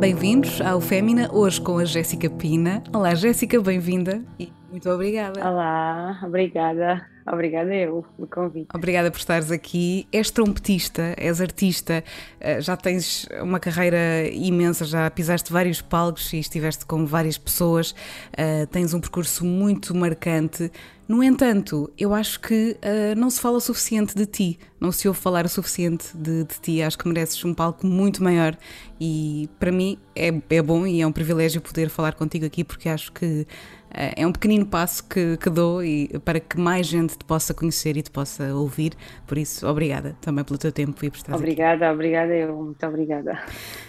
[0.00, 2.82] Bem-vindos ao Fémina, hoje com a Jéssica Pina.
[2.92, 5.48] Olá, Jéssica, bem-vinda e muito obrigada.
[5.48, 7.11] Olá, obrigada.
[7.26, 8.68] Obrigada eu pelo convite.
[8.74, 10.06] Obrigada por estares aqui.
[10.12, 12.02] És trompetista, és artista,
[12.40, 17.94] eh, já tens uma carreira imensa, já pisaste vários palcos e estiveste com várias pessoas,
[18.32, 20.70] eh, tens um percurso muito marcante.
[21.12, 25.06] No entanto, eu acho que uh, não se fala o suficiente de ti, não se
[25.08, 26.80] ouve falar o suficiente de, de, ti.
[26.80, 28.56] Acho que mereces um palco muito maior
[28.98, 32.88] e para mim é, é bom e é um privilégio poder falar contigo aqui porque
[32.88, 33.46] acho que
[33.94, 37.96] é um pequenino passo que, que dou e, para que mais gente te possa conhecer
[37.96, 38.92] e te possa ouvir.
[39.26, 41.94] Por isso, obrigada também pelo teu tempo e por estar Obrigada, aqui.
[41.94, 43.38] obrigada eu, muito obrigada.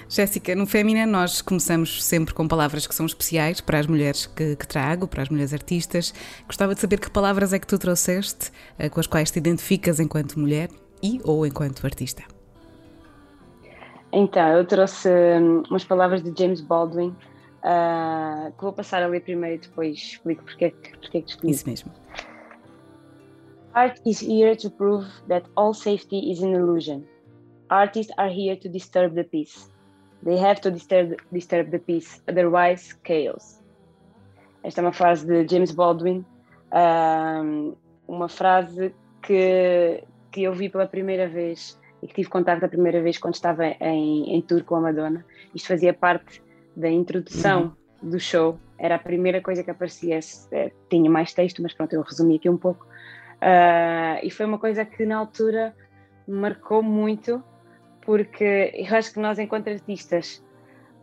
[0.09, 4.55] Jéssica, no Fémina nós começamos sempre com palavras que são especiais para as mulheres que,
[4.55, 6.13] que, trago, para as mulheres artistas.
[6.45, 9.99] Gostava de saber que palavras é que tu trouxeste, eh, com as quais te identificas
[9.99, 10.69] enquanto mulher
[11.01, 12.23] e ou enquanto artista.
[14.11, 17.15] Então, eu trouxe hum, umas palavras de James Baldwin,
[17.63, 21.29] uh, que vou passar a ler primeiro e depois explico porque, é porque é que
[21.29, 21.51] escolhi.
[21.51, 21.91] Isso mesmo.
[23.73, 27.03] Art is here to prove that all safety is an illusion.
[27.69, 29.71] Artists are here to disturb the peace.
[30.23, 33.59] They have to disturb, disturb the peace, otherwise chaos.
[34.63, 36.23] Esta é uma frase de James Baldwin,
[36.71, 37.75] um,
[38.07, 43.01] uma frase que, que eu vi pela primeira vez e que tive contato a primeira
[43.01, 45.25] vez quando estava em, em tour com a Madonna.
[45.53, 46.41] Isto fazia parte
[46.75, 48.09] da introdução uhum.
[48.09, 50.19] do show, era a primeira coisa que aparecia.
[50.51, 52.85] É, tinha mais texto, mas pronto, eu resumi aqui um pouco.
[53.41, 55.75] Uh, e foi uma coisa que na altura
[56.27, 57.43] marcou muito
[58.05, 60.43] porque eu acho que nós, enquanto artistas,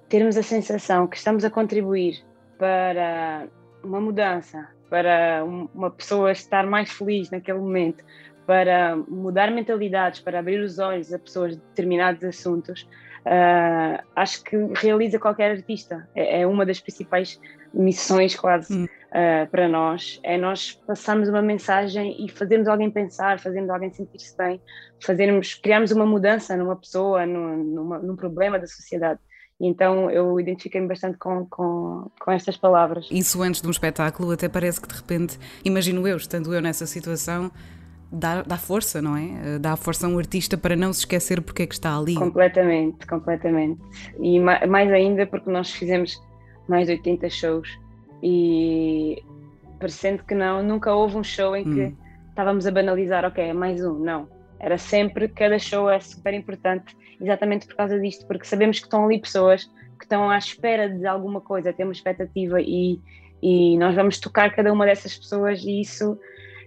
[0.09, 2.23] termos a sensação que estamos a contribuir
[2.59, 3.49] para
[3.83, 8.05] uma mudança, para uma pessoa estar mais feliz naquele momento,
[8.47, 12.89] para mudar mentalidades, para abrir os olhos a pessoas de determinados assuntos,
[13.27, 16.09] uh, acho que realiza qualquer artista.
[16.15, 17.41] É, é, uma das principais
[17.73, 18.85] missões, quase, hum.
[18.85, 20.21] uh, para nós.
[20.23, 24.61] É nós passarmos uma mensagem e fazermos alguém pensar, fazermos alguém sentir-se bem,
[25.01, 29.21] fazermos, criarmos uma mudança numa pessoa, num, numa, num problema da sociedade.
[29.61, 33.07] então eu identifiquei-me bastante com, com, com estas palavras.
[33.11, 36.87] Isso antes de um espetáculo, até parece que de repente, imagino eu, estando eu nessa
[36.87, 37.51] situação,
[38.11, 39.59] dá, dá força, não é?
[39.59, 42.15] Dá força a um artista para não se esquecer porque é que está ali.
[42.15, 43.81] Completamente, completamente.
[44.19, 46.21] E mais ainda porque nós fizemos
[46.69, 47.79] mais de 80 shows
[48.23, 49.23] e
[49.79, 51.97] parecendo que não, nunca houve um show em que hum.
[52.29, 54.29] estávamos a banalizar, ok, é mais um, não.
[54.59, 59.07] Era sempre, cada show é super importante, exatamente por causa disto, porque sabemos que estão
[59.07, 59.65] ali pessoas
[59.99, 63.01] que estão à espera de alguma coisa, têm uma expectativa e,
[63.43, 66.19] e nós vamos tocar cada uma dessas pessoas e isso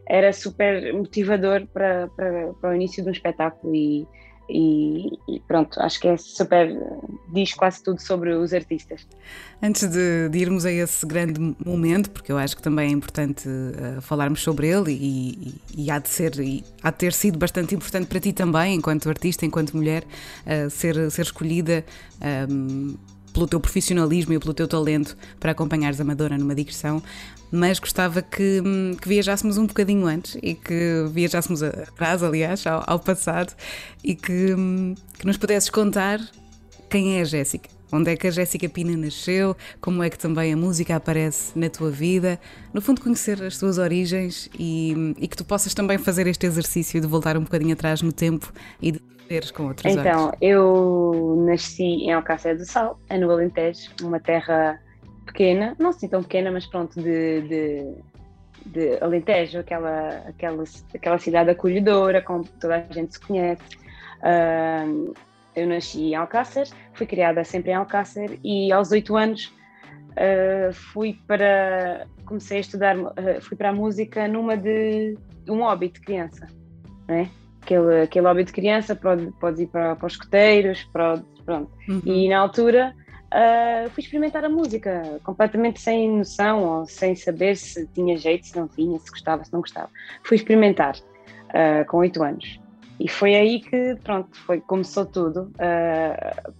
[0.08, 4.06] era super motivador para, para, para o início de um espetáculo e,
[4.50, 6.78] e, e, pronto, acho que é super,
[7.31, 9.08] diz quase tudo sobre os artistas.
[9.62, 13.47] Antes de, de, irmos a esse grande momento, porque eu acho que também é importante
[13.47, 17.38] uh, falarmos sobre ele e, e, e, há de ser, e há de ter sido
[17.38, 21.86] bastante importante para ti também, enquanto artista, enquanto mulher, uh, ser, ser escolhida.
[22.50, 27.02] Um, ehm, pelo teu profissionalismo e pelo teu talento para acompanhares a Madonna numa digressão,
[27.53, 28.64] mas gostava que,
[29.00, 33.53] que viajássemos um bocadinho antes e que viajássemos atrás, aliás, ao, ao passado
[34.03, 34.56] e que,
[35.19, 36.19] que nos pudesses contar
[36.90, 37.69] quem é a Jéssica.
[37.92, 39.56] Onde é que a Jéssica Pina nasceu?
[39.80, 42.40] Como é que também a música aparece na tua vida?
[42.74, 47.00] No fundo, conhecer as tuas origens e, e que tu possas também fazer este exercício
[47.00, 50.38] de voltar um bocadinho atrás no tempo e de veres com outros então, olhos.
[50.42, 54.81] eu nasci em Alcácer do Sal, no Alentejo, uma terra
[55.33, 57.95] pequena, não assim tão pequena, mas pronto, de, de,
[58.67, 60.63] de Alentejo, aquela, aquela,
[60.94, 63.63] aquela cidade acolhedora, com toda a gente se conhece.
[64.19, 65.13] Uh,
[65.55, 69.53] eu nasci em Alcácer, fui criada sempre em Alcácer e aos oito anos
[70.11, 75.18] uh, fui para comecei a estudar, uh, fui para a música numa de
[75.50, 76.47] um hobby de criança,
[77.07, 77.29] né?
[77.62, 81.25] aquele, aquele hobby de criança, pode, pode ir para, para os escoteiros, pronto.
[81.88, 82.01] Uhum.
[82.06, 82.95] E na altura
[83.33, 88.56] uh, fui experimentar a música, completamente sem noção ou sem saber se tinha jeito, se
[88.56, 89.89] não tinha, se gostava, se não gostava.
[90.24, 92.59] Fui experimentar uh, com oito anos.
[93.00, 95.51] E foi aí que, pronto, foi, começou tudo.
[95.56, 96.53] Uh,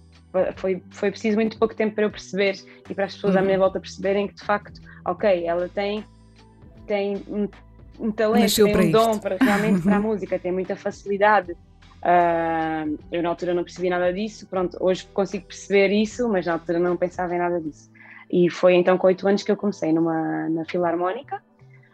[0.56, 2.56] foi, foi preciso muito pouco tempo para eu perceber
[2.90, 3.40] e para as pessoas uhum.
[3.40, 6.04] à minha volta perceberem que, de facto, ok, ela tem,
[6.88, 7.48] tem um,
[8.00, 11.56] um talento, Nasceu tem um dom para, realmente para a música, tem muita facilidade.
[12.04, 16.52] Uh, eu na altura não percebi nada disso, pronto, hoje consigo perceber isso, mas na
[16.52, 17.90] altura não pensava em nada disso.
[18.30, 21.40] E foi então com oito anos que eu comecei numa, na Filarmónica,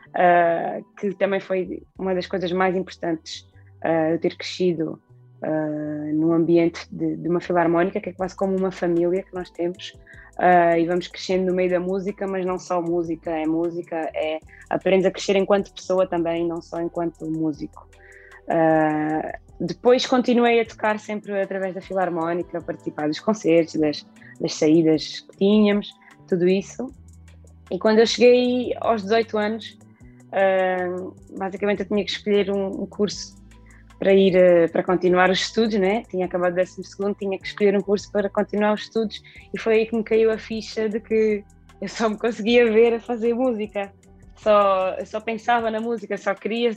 [0.08, 3.48] uh, que também foi uma das coisas mais importantes
[3.84, 5.00] uh, eu ter crescido
[5.44, 9.48] uh, num ambiente de, de, uma Filarmónica, que é quase como uma família que nós
[9.50, 9.94] temos.
[10.78, 14.40] E vamos crescendo no meio da música, mas não só música, é música, é
[14.70, 17.86] aprendes a crescer enquanto pessoa também, não só enquanto músico.
[18.48, 24.06] Uh, depois continuei a tocar sempre através da Filarmónica, a participar dos concertos, das,
[24.40, 25.92] das saídas que tínhamos,
[26.26, 26.92] tudo isso.
[27.70, 29.78] E quando eu cheguei aos 18 anos,
[30.32, 33.38] uh, basicamente eu tinha que escolher um, um curso
[33.98, 36.02] para ir uh, para continuar os estudos, né?
[36.08, 39.22] Tinha acabado o 12 segundo, tinha que escolher um curso para continuar os estudos
[39.52, 41.44] e foi aí que me caiu a ficha de que
[41.80, 43.92] eu só me conseguia ver a fazer música.
[44.36, 46.74] Só eu só pensava na música, só queria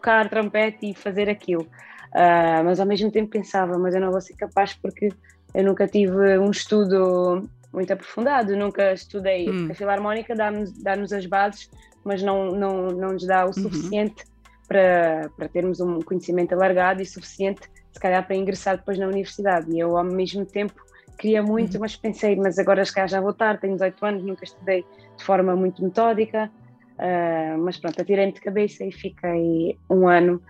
[0.00, 1.62] tocar trompete e fazer aquilo.
[1.62, 5.10] Uh, mas ao mesmo tempo pensava, mas eu não vou ser capaz porque
[5.54, 9.48] eu nunca tive um estudo muito aprofundado, nunca estudei.
[9.48, 9.68] Hum.
[9.70, 11.70] A Filarmónica dá-nos dá as bases,
[12.02, 13.52] mas não, não, não nos dá o uhum.
[13.52, 14.24] suficiente
[14.66, 17.60] para, para termos um conhecimento alargado e suficiente,
[17.92, 19.70] se calhar, para ingressar depois na universidade.
[19.72, 20.74] E eu, ao mesmo tempo,
[21.18, 21.80] queria muito, uhum.
[21.80, 24.84] mas pensei, mas agora se calhar já vou tarde, tenho 18 anos, nunca estudei
[25.16, 26.50] de forma muito metódica,
[27.00, 30.42] uh, mas pronto, atirei-me de cabeça e fiquei um ano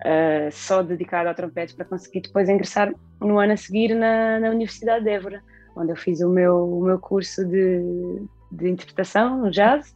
[0.00, 4.50] uh, só dedicado ao trompete para conseguir depois ingressar no ano a seguir na, na
[4.50, 5.42] Universidade de Évora,
[5.76, 7.80] onde eu fiz o meu, o meu curso de,
[8.50, 9.94] de interpretação no jazz.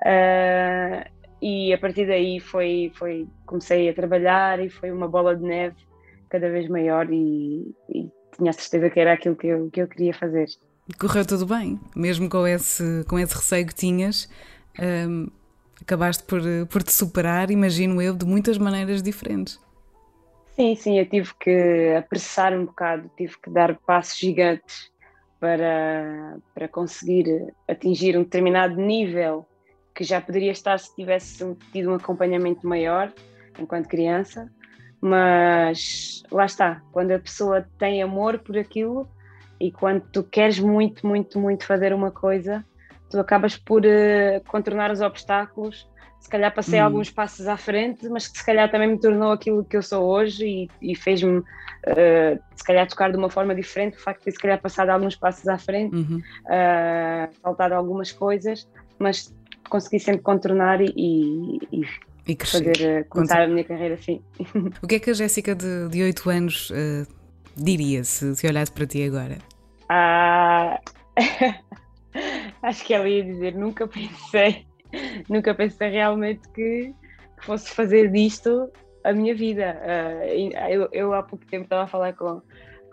[0.00, 5.42] Uh, e a partir daí foi, foi comecei a trabalhar e foi uma bola de
[5.42, 5.76] neve
[6.28, 9.88] cada vez maior e, e tinha a certeza que era aquilo que eu, que eu
[9.88, 10.46] queria fazer.
[10.98, 14.28] Correu tudo bem, mesmo com esse, com esse receio que tinhas,
[14.80, 15.28] um,
[15.80, 16.40] acabaste por,
[16.70, 19.60] por te superar, imagino eu, de muitas maneiras diferentes.
[20.54, 24.90] Sim, sim, eu tive que apressar um bocado, tive que dar passos gigantes
[25.40, 29.46] para, para conseguir atingir um determinado nível
[29.94, 33.12] que já poderia estar se tivesse tido um acompanhamento maior
[33.58, 34.50] enquanto criança,
[35.00, 39.08] mas lá está, quando a pessoa tem amor por aquilo
[39.60, 42.64] e quando tu queres muito, muito, muito fazer uma coisa,
[43.12, 45.86] tu acabas por uh, contornar os obstáculos.
[46.18, 46.84] Se calhar passei hum.
[46.84, 50.04] alguns passos à frente, mas que se calhar também me tornou aquilo que eu sou
[50.04, 51.44] hoje e, e fez-me, uh,
[52.54, 53.98] se calhar, tocar de uma forma diferente.
[53.98, 56.22] O facto de se calhar passado alguns passos à frente, uhum.
[56.46, 58.66] uh, faltado algumas coisas,
[58.98, 59.34] mas
[59.68, 61.82] consegui sempre contornar e, e,
[62.26, 64.22] e fazer, começar a minha carreira assim.
[64.82, 67.06] O que é que a Jéssica de, de 8 anos uh,
[67.56, 69.36] diria se, se olhasse para ti agora?
[69.88, 70.80] Ah.
[72.62, 74.66] acho que ela ia dizer, nunca pensei,
[75.28, 76.94] nunca pensei realmente que,
[77.38, 78.70] que fosse fazer disto
[79.04, 79.80] a minha vida.
[79.82, 82.40] Uh, eu, eu, há pouco tempo estava a falar com,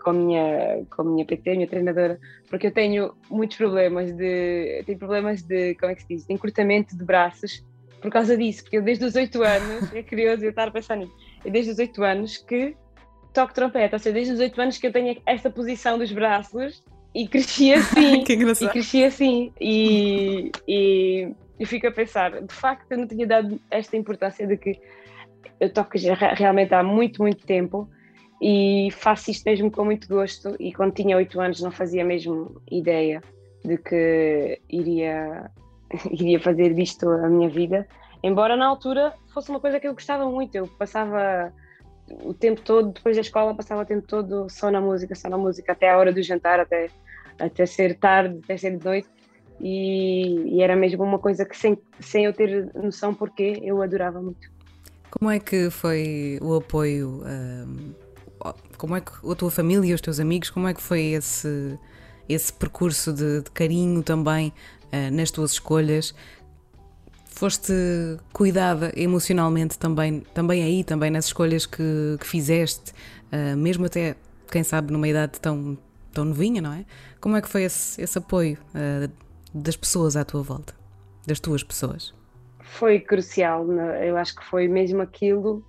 [0.02, 2.18] com a minha, com a minha PT, a minha treinadora,
[2.48, 6.34] porque eu tenho muitos problemas de, tenho problemas de, como é que se diz, de
[6.34, 7.64] encurtamento de braços
[8.00, 10.96] por causa disso, porque eu desde os 8 anos, é curioso eu estar a pensar
[10.96, 11.14] nisso,
[11.44, 12.74] eu desde os 8 anos que
[13.32, 16.82] toco trompete, ou seja, desde os 8 anos que eu tenho essa posição dos braços
[17.14, 18.22] e cresci assim.
[18.24, 18.68] que engraçado.
[18.68, 19.52] E cresci assim.
[19.60, 24.56] E, e, e fico a pensar, de facto, eu não tinha dado esta importância de
[24.56, 24.80] que
[25.58, 25.92] eu toco
[26.36, 27.88] realmente há muito, muito tempo
[28.40, 30.56] e faço isto mesmo com muito gosto.
[30.58, 33.22] E quando tinha 8 anos não fazia mesmo ideia
[33.64, 35.50] de que iria,
[36.10, 37.86] iria fazer disto a minha vida.
[38.22, 41.52] Embora na altura fosse uma coisa que eu gostava muito, eu passava
[42.22, 45.38] o tempo todo, depois da escola, passava o tempo todo só na música, só na
[45.38, 46.88] música, até a hora do jantar, até,
[47.38, 49.08] até ser tarde, até ser de noite.
[49.60, 54.20] E, e, era mesmo uma coisa que, sem, sem eu ter noção porquê, eu adorava
[54.20, 54.50] muito.
[55.10, 57.22] Como é que foi o apoio?
[57.26, 57.94] Um,
[58.78, 61.78] como é que a tua família e os teus amigos, como é que foi esse,
[62.28, 64.52] esse percurso de, de carinho também
[64.86, 66.14] uh, nas tuas escolhas?
[67.30, 67.72] Foste
[68.32, 72.92] cuidada emocionalmente também, também aí, também nas escolhas que, que fizeste,
[73.32, 74.16] uh, mesmo até,
[74.50, 75.78] quem sabe, numa idade tão,
[76.12, 76.84] tão novinha, não é?
[77.20, 79.10] Como é que foi esse, esse apoio uh,
[79.54, 80.74] das pessoas à tua volta,
[81.26, 82.14] das tuas pessoas?
[82.62, 85.64] Foi crucial, eu acho que foi mesmo aquilo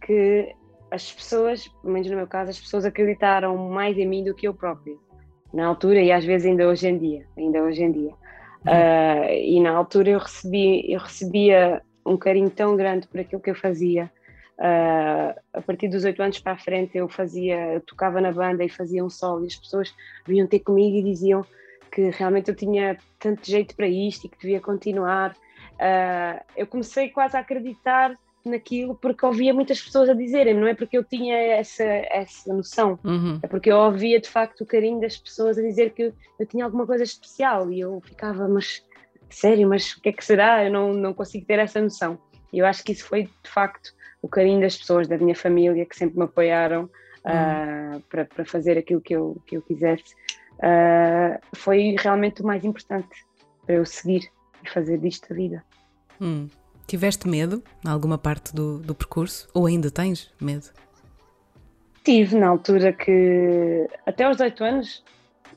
[0.00, 0.54] que
[0.90, 4.48] as pessoas, pelo menos no meu caso, as pessoas acreditaram mais em mim do que
[4.48, 4.96] eu própria,
[5.52, 8.14] na altura e às vezes ainda hoje em dia, ainda hoje em dia.
[8.68, 13.50] Uh, e na altura eu, recebi, eu recebia um carinho tão grande por aquilo que
[13.50, 14.10] eu fazia.
[14.58, 18.64] Uh, a partir dos oito anos para a frente eu fazia, eu tocava na banda
[18.64, 19.94] e fazia um solo e as pessoas
[20.26, 21.44] vinham ter comigo e diziam
[21.92, 25.32] que realmente eu tinha tanto jeito para isto e que devia continuar.
[25.74, 28.12] Uh, eu comecei quase a acreditar
[28.48, 32.98] naquilo porque ouvia muitas pessoas a dizerem, não é porque eu tinha essa, essa noção,
[33.04, 33.38] uhum.
[33.42, 36.46] é porque eu ouvia de facto o carinho das pessoas a dizer que eu, eu
[36.46, 38.84] tinha alguma coisa especial e eu ficava, mas
[39.30, 40.64] sério, mas o que é que será?
[40.64, 42.18] Eu não, não consigo ter essa noção.
[42.52, 45.84] E eu acho que isso foi de facto o carinho das pessoas, da minha família,
[45.84, 46.90] que sempre me apoiaram
[47.24, 47.96] uhum.
[47.96, 50.14] uh, para, para fazer aquilo que eu, que eu quisesse.
[50.54, 53.24] Uh, foi realmente o mais importante
[53.64, 54.28] para eu seguir
[54.64, 55.64] e fazer disto a vida.
[56.20, 56.48] Hum.
[56.88, 59.46] Tiveste medo em alguma parte do, do percurso?
[59.52, 60.70] Ou ainda tens medo?
[62.02, 63.86] Tive, na altura que.
[64.06, 65.04] Até aos 18 anos,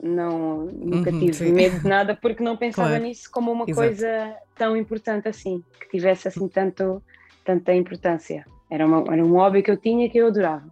[0.02, 1.52] não, nunca uhum, tive sim.
[1.52, 3.04] medo de nada porque não pensava claro.
[3.04, 3.88] nisso como uma Exato.
[3.88, 7.02] coisa tão importante assim, que tivesse assim tanto,
[7.46, 8.44] tanta importância.
[8.70, 10.68] Era, uma, era um hobby que eu tinha que eu adorava.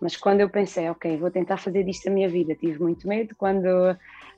[0.00, 3.34] Mas quando eu pensei, ok, vou tentar fazer disto a minha vida, tive muito medo
[3.36, 3.66] quando,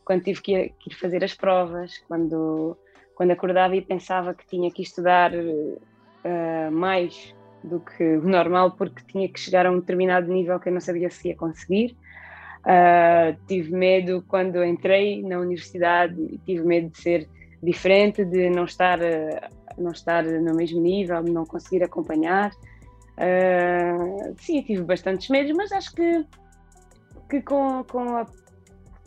[0.02, 2.74] quando tive que ir, que ir fazer as provas, quando
[3.18, 7.34] quando acordava e pensava que tinha que estudar uh, mais
[7.64, 10.80] do que o normal porque tinha que chegar a um determinado nível que eu não
[10.80, 11.96] sabia se ia conseguir.
[12.60, 17.28] Uh, tive medo quando entrei na universidade, tive medo de ser
[17.60, 19.00] diferente, de não estar,
[19.76, 22.52] não estar no mesmo nível, de não conseguir acompanhar.
[23.18, 26.24] Uh, sim, tive bastantes medos, mas acho que,
[27.28, 28.26] que com, com, a,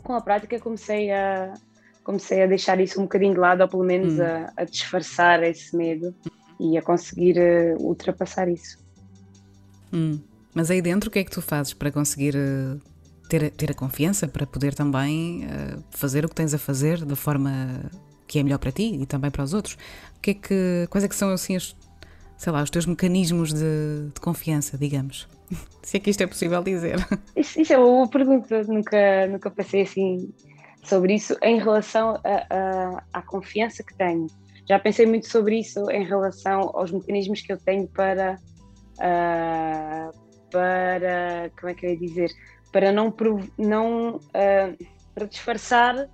[0.02, 1.54] com a prática comecei a,
[2.02, 4.22] comecei a deixar isso um bocadinho de lado, ou pelo menos hum.
[4.22, 6.14] a, a, disfarçar esse medo
[6.58, 8.78] e a conseguir uh, ultrapassar isso.
[9.92, 10.18] Hum.
[10.54, 12.80] Mas aí dentro, o que é que tu fazes para conseguir uh,
[13.28, 17.16] ter, ter a confiança, para poder também uh, fazer o que tens a fazer da
[17.16, 17.50] forma
[18.26, 19.74] que é melhor para ti e também para os outros?
[20.16, 21.76] O que é que, quais é que são assim os,
[22.36, 25.28] sei lá, os teus mecanismos de, de confiança, digamos?
[25.82, 26.96] Se é que isto é possível dizer.
[27.36, 30.32] Isso, isso é uma pergunta, nunca, nunca passei assim
[30.82, 32.20] sobre isso em relação
[33.12, 34.26] à confiança que tenho.
[34.68, 38.38] Já pensei muito sobre isso em relação aos mecanismos que eu tenho para,
[38.98, 40.18] uh,
[40.50, 42.30] para como é que eu ia dizer,
[42.70, 43.14] para não,
[43.58, 46.08] não uh, para disfarçar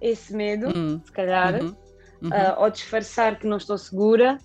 [0.00, 1.00] esse medo, uhum.
[1.04, 1.76] se calhar, uhum.
[2.22, 2.28] Uhum.
[2.30, 4.38] Uh, ou disfarçar que não estou segura.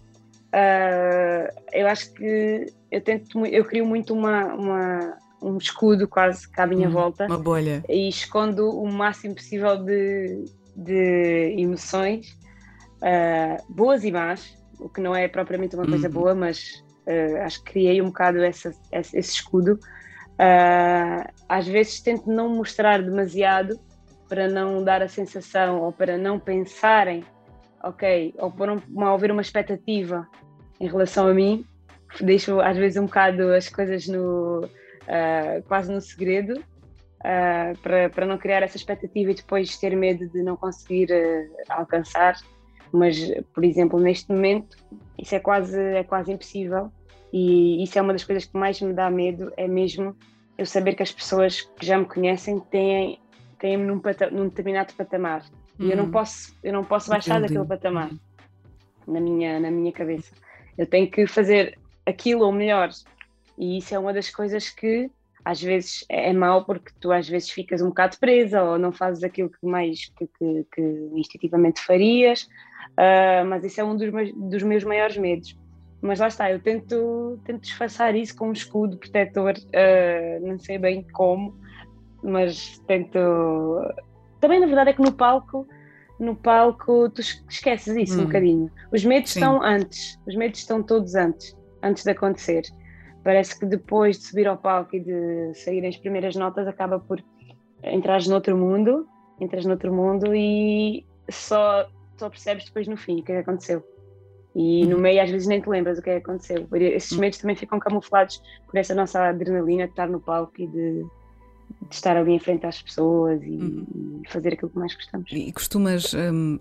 [1.71, 6.67] eu acho que eu tento, eu crio muito uma, uma um escudo quase cá à
[6.67, 7.25] minha hum, volta.
[7.25, 7.83] Uma bolha.
[7.89, 10.45] E escondo o máximo possível de,
[10.75, 12.37] de emoções,
[13.01, 16.13] uh, boas e más, o que não é propriamente uma coisa uhum.
[16.13, 19.73] boa, mas uh, acho que criei um bocado essa, esse, esse escudo.
[20.33, 23.79] Uh, às vezes tento não mostrar demasiado
[24.27, 27.23] para não dar a sensação ou para não pensarem,
[27.83, 30.27] ok, ou para não haver uma expectativa
[30.79, 31.65] em relação a mim,
[32.19, 34.67] deixo às vezes um bocado as coisas no,
[35.07, 40.27] uh, quase no segredo, uh, para, para não criar essa expectativa e depois ter medo
[40.29, 42.35] de não conseguir uh, alcançar.
[42.91, 43.17] Mas,
[43.53, 44.77] por exemplo, neste momento,
[45.17, 46.91] isso é quase, é quase impossível
[47.31, 50.15] e isso é uma das coisas que mais me dá medo, é mesmo
[50.55, 53.19] eu saber que as pessoas que já me conhecem têm,
[53.57, 53.99] têm num,
[54.31, 55.43] num determinado patamar
[55.79, 56.11] e eu não uhum.
[56.11, 57.53] posso eu não posso baixar Entendi.
[57.53, 58.11] daquele patamar
[59.07, 60.31] na minha na minha cabeça
[60.77, 62.89] eu tenho que fazer aquilo ou melhor
[63.57, 65.09] e isso é uma das coisas que
[65.45, 68.91] às vezes é, é mau porque tu às vezes ficas um bocado presa ou não
[68.91, 70.81] fazes aquilo que mais que, que, que
[71.15, 72.43] instintivamente farias,
[72.91, 75.57] uh, mas isso é um dos meus, dos meus maiores medos.
[76.01, 80.77] Mas lá está, eu tento, tento disfarçar isso com um escudo protetor, uh, não sei
[80.77, 81.57] bem como,
[82.21, 83.19] mas tento.
[84.39, 85.67] Também na verdade é que no palco,
[86.19, 88.23] no palco tu esqueces isso hum.
[88.23, 88.71] um bocadinho.
[88.91, 89.39] Os medos Sim.
[89.39, 92.63] estão antes, os medos estão todos antes, antes de acontecer
[93.23, 97.23] parece que depois de subir ao palco e de saírem as primeiras notas acaba por
[97.83, 99.07] entrar noutro mundo,
[99.39, 101.87] entras noutro mundo e só,
[102.17, 103.83] só percebes depois no fim o que é que aconteceu.
[104.55, 105.01] E no uhum.
[105.01, 106.67] meio às vezes nem te lembras o que é que aconteceu.
[106.73, 107.19] Esses uhum.
[107.19, 111.03] medos também ficam camuflados por essa nossa adrenalina de estar no palco e de,
[111.89, 114.21] de estar ali em frente às pessoas e, uhum.
[114.23, 115.31] e fazer aquilo que mais gostamos.
[115.31, 116.59] E costumas hum,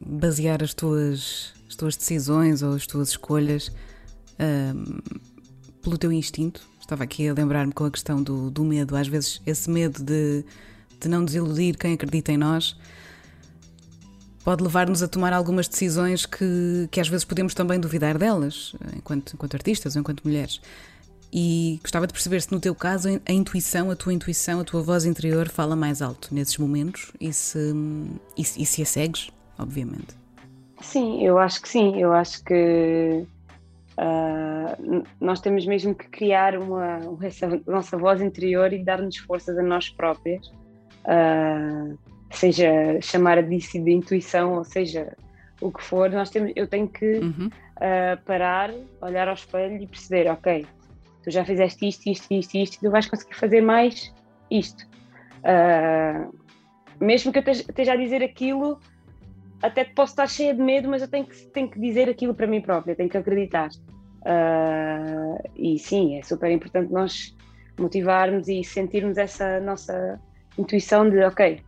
[0.00, 3.72] basear as tuas, as tuas decisões ou as tuas escolhas
[4.40, 4.98] hum,
[5.82, 6.62] pelo teu instinto.
[6.80, 10.44] Estava aqui a lembrar-me com a questão do, do medo, às vezes esse medo de,
[11.00, 12.76] de não desiludir quem acredita em nós
[14.44, 19.34] pode levar-nos a tomar algumas decisões que, que às vezes podemos também duvidar delas, enquanto,
[19.34, 20.60] enquanto artistas ou enquanto mulheres.
[21.32, 24.82] E gostava de perceber se no teu caso a intuição, a tua intuição, a tua
[24.82, 27.72] voz interior fala mais alto nesses momentos e se,
[28.36, 30.18] e, e se a segues, obviamente.
[30.80, 32.00] Sim, eu acho que sim.
[32.00, 33.24] Eu acho que
[34.00, 39.62] Uh, nós temos mesmo que criar uma, essa nossa voz interior e dar-nos forças a
[39.62, 40.46] nós próprias,
[41.04, 41.98] uh,
[42.30, 45.14] seja chamar disso de intuição ou seja
[45.60, 47.48] o que for, nós temos, eu tenho que uhum.
[47.48, 48.70] uh, parar,
[49.02, 50.64] olhar ao espelho e perceber, ok,
[51.22, 54.14] tu já fizeste isto, isto, isto, isto, tu vais conseguir fazer mais
[54.50, 54.88] isto.
[56.98, 58.78] Mesmo que eu esteja a dizer aquilo,
[59.62, 62.46] até posso estar cheia de medo, mas eu tenho que, tenho que dizer aquilo para
[62.46, 63.68] mim própria, tenho que acreditar.
[64.22, 67.36] Uh, e sim, é super importante nós
[67.78, 70.20] motivarmos e sentirmos essa nossa
[70.58, 71.60] intuição de, ok,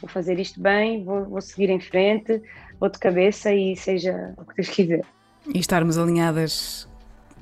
[0.00, 2.42] vou fazer isto bem, vou, vou seguir em frente,
[2.78, 5.04] vou de cabeça e seja o que Deus quiser.
[5.52, 6.88] E estarmos alinhadas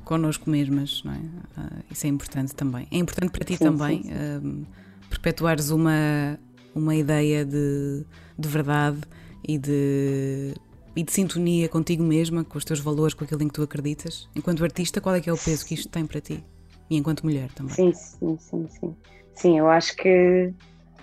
[0.05, 1.17] connosco mesmas, não é?
[1.17, 2.87] Uh, isso é importante também.
[2.91, 4.63] É importante para ti sim, também sim, sim.
[4.65, 4.67] Uh,
[5.11, 6.39] perpetuares uma,
[6.75, 8.05] uma ideia de,
[8.39, 9.01] de verdade
[9.49, 10.55] e de,
[10.95, 14.29] e de sintonia contigo mesma, com os teus valores, com aquilo em que tu acreditas.
[14.37, 16.45] Enquanto artista, qual é que é o peso que isto tem para ti?
[16.91, 17.75] E enquanto mulher também.
[17.75, 18.97] Sim, sim, sim, sim.
[19.35, 20.53] Sim, eu acho que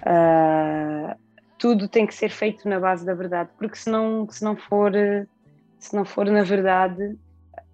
[0.01, 1.15] uh,
[1.57, 4.91] tudo tem que ser feito na base da verdade, porque se não, se não for,
[5.79, 7.17] se não for na verdade,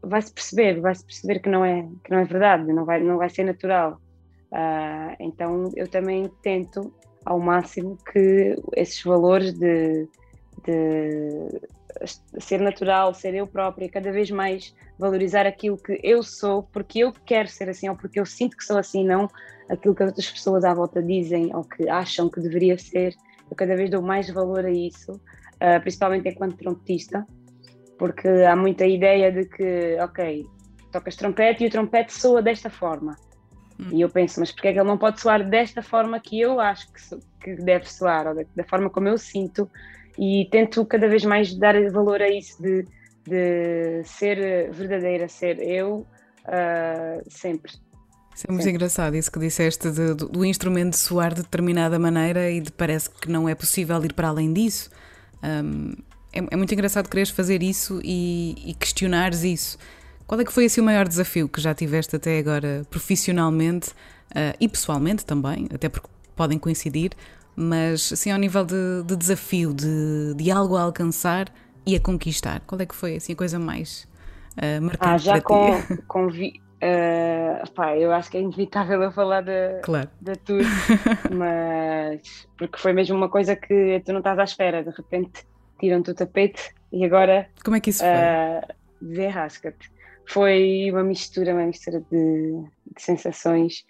[0.02, 3.30] vai-se perceber, vai-se perceber que não é, que não é verdade, não vai, não vai
[3.30, 4.00] ser natural.
[4.52, 6.94] Uh, então eu também tento
[7.26, 10.08] ao máximo que esses valores de,
[10.64, 11.60] de
[12.40, 17.14] ser natural, ser eu própria, cada vez mais valorizar aquilo que eu sou, porque eu
[17.26, 19.30] quero ser assim, ou porque eu sinto que sou assim, não
[19.72, 23.16] aquilo que as outras pessoas à volta dizem ou que acham que deveria ser.
[23.50, 27.26] Eu cada vez dou mais valor a isso, uh, principalmente enquanto trompetista,
[27.98, 30.46] porque há muita ideia de que, ok,
[30.92, 33.16] tocas trompete e o trompete soa desta forma.
[33.80, 33.90] Hum.
[33.92, 36.60] E eu penso, mas porquê é que ele não pode soar desta forma que eu
[36.60, 39.70] acho que, so, que deve soar, ou da, da forma como eu sinto?
[40.18, 42.86] E tento cada vez mais dar valor a isso de,
[43.26, 46.06] de ser verdadeira, ser eu
[46.46, 47.72] uh, sempre.
[48.34, 52.50] Isso é muito engraçado, isso que disseste de, do, do, instrumento soar de determinada maneira
[52.50, 54.90] e de parece que não é possível ir para além disso.
[55.44, 55.92] Um,
[56.34, 59.78] é, é, muito engraçado quereres fazer isso e, e, questionares isso.
[60.26, 64.56] Qual é que foi assim, o maior desafio que já tiveste até agora profissionalmente uh,
[64.60, 67.12] e pessoalmente também, até porque podem coincidir,
[67.56, 71.54] mas assim ao nível de, de desafio, de, de, algo a alcançar
[71.86, 74.08] e a conquistar, qual é que foi assim a coisa mais
[74.58, 75.72] uh, marcante ah, já com,
[76.08, 80.10] com vi, uh, pá, eu acho que é inevitável eu falar da, claro.
[80.20, 80.62] da tour,
[81.32, 85.46] mas porque foi mesmo uma coisa que tu não estás à espera, de repente
[85.80, 88.10] tiram-te o tapete e agora como é que isso foi?
[88.10, 89.92] Uh, desenrasca-te.
[90.28, 92.64] Foi uma mistura, uma mistura de,
[92.96, 93.84] de sensações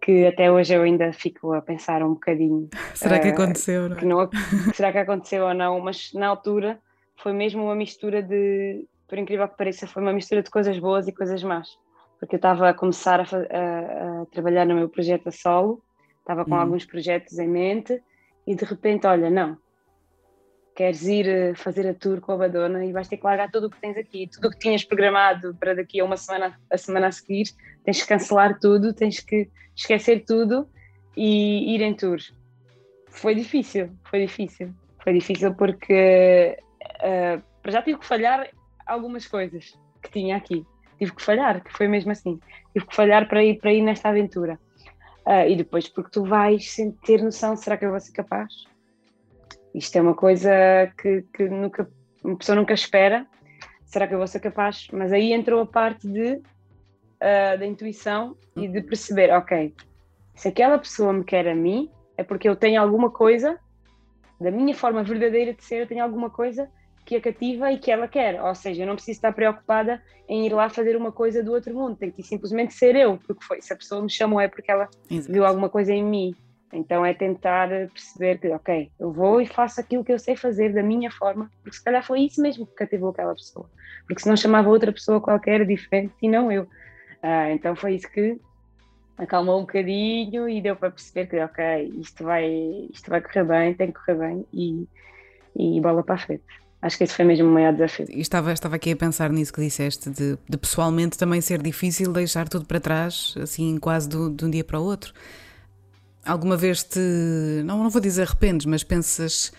[0.00, 2.68] que até hoje eu ainda fico a pensar um bocadinho.
[2.94, 3.88] será que eh, aconteceu?
[3.88, 3.98] Não é?
[3.98, 4.30] que não,
[4.74, 5.80] será que aconteceu ou não?
[5.80, 6.78] Mas na altura
[7.16, 11.08] foi mesmo uma mistura de, por incrível que pareça, foi uma mistura de coisas boas
[11.08, 11.68] e coisas más.
[12.18, 15.82] Porque eu estava a começar a, a, a trabalhar no meu projeto a solo,
[16.18, 16.60] estava com hum.
[16.60, 18.02] alguns projetos em mente
[18.46, 19.56] e de repente, olha, não,
[20.78, 23.66] queres ir eh, fazer a tour com a Badona e vais ter que largar tudo
[23.66, 26.78] o que tens aqui, tudo o que tinhas programado para daqui a uma semana, a
[26.78, 27.48] semana a seguir,
[27.84, 30.68] tens que cancelar tudo, tens que esquecer tudo
[31.16, 32.18] e ir em tour.
[33.08, 36.56] Foi difícil, foi difícil, foi difícil porque
[37.02, 38.48] uh, já tive que falhar
[38.86, 40.64] algumas coisas que tinha aqui,
[40.96, 42.38] tive que falhar, que foi mesmo assim,
[42.72, 44.56] tive que falhar para ir, para ir nesta aventura.
[45.26, 48.67] Uh, e depois porque tu vais sem ter noção, será que eu vou ser capaz?
[49.74, 50.50] Isto é uma coisa
[51.00, 51.88] que, que nunca,
[52.24, 53.26] uma pessoa nunca espera.
[53.84, 54.88] Será que eu vou ser capaz?
[54.92, 59.74] Mas aí entrou a parte de, uh, da intuição e de perceber, ok,
[60.34, 63.58] se aquela pessoa me quer a mim, é porque eu tenho alguma coisa,
[64.40, 66.70] da minha forma verdadeira de ser, eu tenho alguma coisa
[67.04, 68.40] que a cativa e que ela quer.
[68.42, 71.74] Ou seja, eu não preciso estar preocupada em ir lá fazer uma coisa do outro
[71.74, 73.62] mundo, tem que simplesmente ser eu, porque foi.
[73.62, 75.32] Se a pessoa me chamou é porque ela Exato.
[75.32, 76.34] viu alguma coisa em mim.
[76.72, 80.72] Então é tentar perceber que, ok, eu vou e faço aquilo que eu sei fazer
[80.72, 83.70] da minha forma, porque se calhar foi isso mesmo que cativou aquela pessoa.
[84.06, 86.64] Porque se não chamava outra pessoa qualquer diferente e não eu.
[86.64, 88.38] Uh, então foi isso que
[89.16, 92.46] acalmou um bocadinho e deu para perceber que, ok, isto vai,
[92.92, 94.86] isto vai correr bem, tem que correr bem e,
[95.56, 96.44] e bola para a frente.
[96.80, 98.06] Acho que esse foi mesmo o maior desafio.
[98.08, 102.12] E estava, estava aqui a pensar nisso que disseste, de, de pessoalmente também ser difícil
[102.12, 105.12] deixar tudo para trás, assim, quase do, de um dia para o outro.
[106.28, 107.00] Alguma vez te.
[107.64, 109.50] Não, não vou dizer arrependes, mas pensas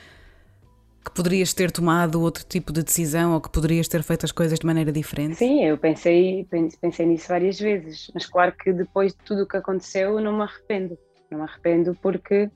[1.03, 4.59] que poderias ter tomado outro tipo de decisão ou que poderias ter feito as coisas
[4.59, 5.35] de maneira diferente?
[5.35, 6.45] Sim, eu pensei,
[6.79, 10.33] pensei nisso várias vezes, mas claro que depois de tudo o que aconteceu, eu não
[10.33, 10.97] me arrependo.
[11.31, 12.49] Não me arrependo porque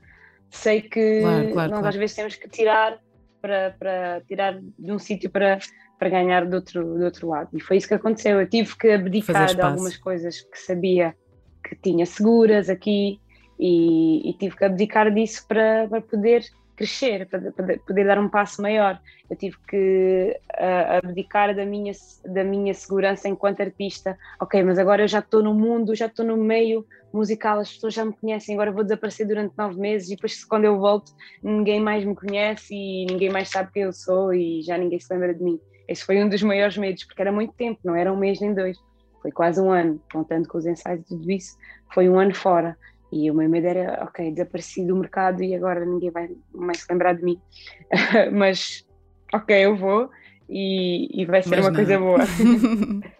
[0.50, 1.88] sei que claro, claro, nós claro.
[1.88, 2.98] às vezes temos que tirar
[3.40, 5.58] para, para tirar de um sítio para,
[5.98, 7.48] para ganhar do outro, do outro lado.
[7.52, 8.40] E foi isso que aconteceu.
[8.40, 11.14] Eu tive que abdicar de algumas coisas que sabia
[11.62, 13.20] que tinha seguras aqui
[13.58, 16.44] e, e, tive que abdicar disso para, para poder
[16.76, 19.00] crescer, para, para, poder dar um passo maior.
[19.30, 21.92] Eu tive que uh, abdicar da minha,
[22.26, 24.18] da minha segurança enquanto artista.
[24.40, 27.94] Ok, mas agora eu já estou no mundo, já estou no meio musical, as pessoas
[27.94, 31.80] já me conhecem, agora vou desaparecer durante nove meses e depois quando eu volto ninguém
[31.80, 35.32] mais me conhece e ninguém mais sabe quem eu sou e já ninguém se lembra
[35.32, 35.60] de mim.
[35.86, 38.52] Esse foi um dos maiores medos, porque era muito tempo, não era um mês nem
[38.52, 38.76] dois.
[39.22, 41.56] Foi quase um ano, contando com os ensaios e tudo isso,
[41.92, 42.76] foi um ano fora.
[43.14, 46.86] E o meu medo era, ok, desapareci do mercado e agora ninguém vai mais se
[46.90, 47.40] lembrar de mim.
[48.34, 48.84] Mas,
[49.32, 50.10] ok, eu vou
[50.48, 51.76] e, e vai ser Mas uma não.
[51.76, 52.18] coisa boa.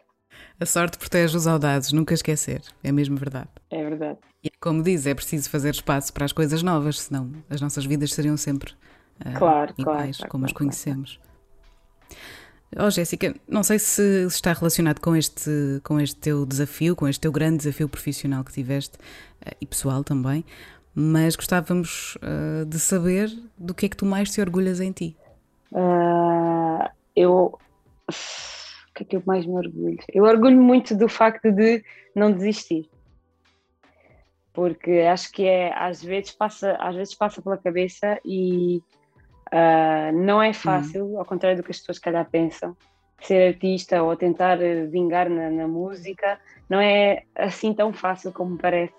[0.59, 3.49] A sorte protege os audados, nunca esquecer, é mesmo verdade.
[3.71, 4.19] É verdade.
[4.43, 8.13] E como diz, é preciso fazer espaço para as coisas novas, senão as nossas vidas
[8.13, 8.73] seriam sempre
[9.21, 11.21] uh, claro, iguais, claro, como claro, as conhecemos.
[12.77, 17.21] Oh, Jéssica, não sei se está relacionado com este, com este teu desafio, com este
[17.21, 20.45] teu grande desafio profissional que tiveste uh, e pessoal também,
[20.95, 25.17] mas gostávamos uh, de saber do que é que tu mais te orgulhas em ti.
[25.73, 27.59] Uh, eu.
[28.09, 29.99] O que é que eu mais me orgulho?
[30.13, 32.89] Eu orgulho muito do facto de não desistir.
[34.53, 38.81] Porque acho que é, às vezes passa, às vezes passa pela cabeça e
[39.53, 41.19] Uh, não é fácil, hum.
[41.19, 42.77] ao contrário do que as pessoas, calhar, pensam.
[43.21, 48.59] Ser artista ou tentar eh, vingar na, na, música não é assim tão fácil como
[48.59, 48.93] parece.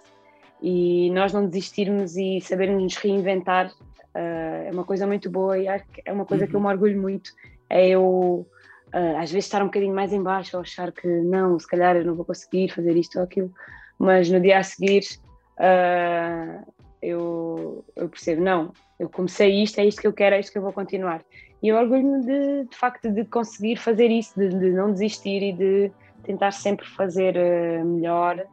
[0.62, 5.68] E nós não desistirmos e sabermos nos reinventar uh, é uma coisa muito boa e
[5.68, 6.50] é uma coisa uhum.
[6.50, 7.30] que eu me orgulho muito.
[7.70, 8.48] É eu,
[8.88, 11.96] uh, às vezes, estar um bocadinho mais em baixo ou achar que não, se calhar
[11.96, 13.52] eu não vou conseguir fazer isto ou aquilo,
[14.00, 15.04] mas no dia a seguir
[17.06, 20.58] eu, eu percebo, não, eu comecei isto, é isto que eu quero, é isto que
[20.58, 21.24] eu vou continuar.
[21.62, 25.54] E eu orgulho-me de, de facto de conseguir fazer isso, de, de, não desistir e
[25.54, 25.92] de
[26.24, 28.44] tentar sempre fazer uh, melhor,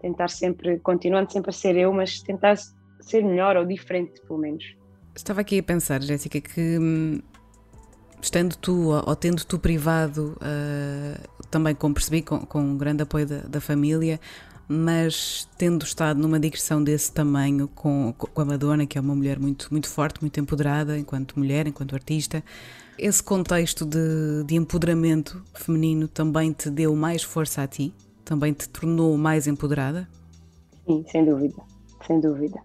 [0.00, 2.56] tentar sempre, continuando sempre a ser eu, mas tentar
[3.00, 4.76] ser melhor ou diferente, pelo menos.
[5.14, 7.20] Estava aqui a pensar, Jéssica, que hum,
[8.20, 13.26] estando tu ou tendo tu privado, uh, também como percebi, com, com um grande apoio
[13.26, 14.20] da, da família,
[14.72, 19.38] mas tendo estado numa digressão desse tamanho com, com a Madonna, que é uma mulher
[19.38, 22.42] muito, muito forte, muito empoderada enquanto mulher, enquanto artista,
[22.98, 27.92] esse contexto de, de empoderamento feminino também te deu mais força a ti?
[28.24, 30.08] Também te tornou mais empoderada?
[30.86, 31.62] Sim, sem dúvida,
[32.06, 32.60] sem dúvida.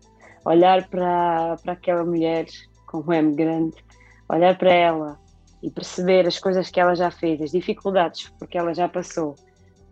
[0.45, 2.45] Olhar para, para aquela mulher
[2.85, 3.75] com um M grande,
[4.29, 5.19] olhar para ela
[5.61, 9.35] e perceber as coisas que ela já fez, as dificuldades porque ela já passou,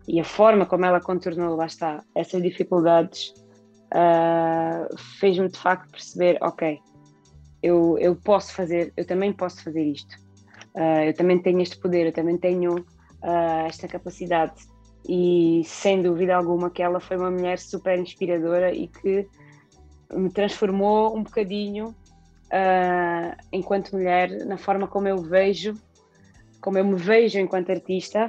[0.08, 3.34] e a forma como ela contornou, lá está, essas dificuldades,
[3.92, 6.78] uh, fez-me de facto perceber: ok,
[7.62, 10.14] eu, eu posso fazer, eu também posso fazer isto,
[10.76, 14.54] uh, eu também tenho este poder, eu também tenho uh, esta capacidade.
[15.08, 19.28] E sem dúvida alguma que ela foi uma mulher super inspiradora e que
[20.12, 21.94] me transformou um bocadinho
[23.52, 25.74] enquanto mulher na forma como eu vejo,
[26.60, 28.26] como eu me vejo enquanto artista.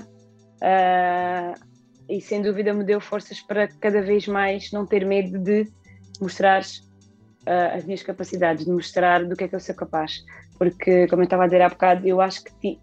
[0.61, 1.66] Uh,
[2.09, 5.67] e sem dúvida me deu forças para cada vez mais não ter medo de
[6.21, 10.23] mostrar uh, as minhas capacidades, de mostrar do que é que eu sou capaz.
[10.57, 12.79] Porque, como eu estava a dizer há bocado, eu acho que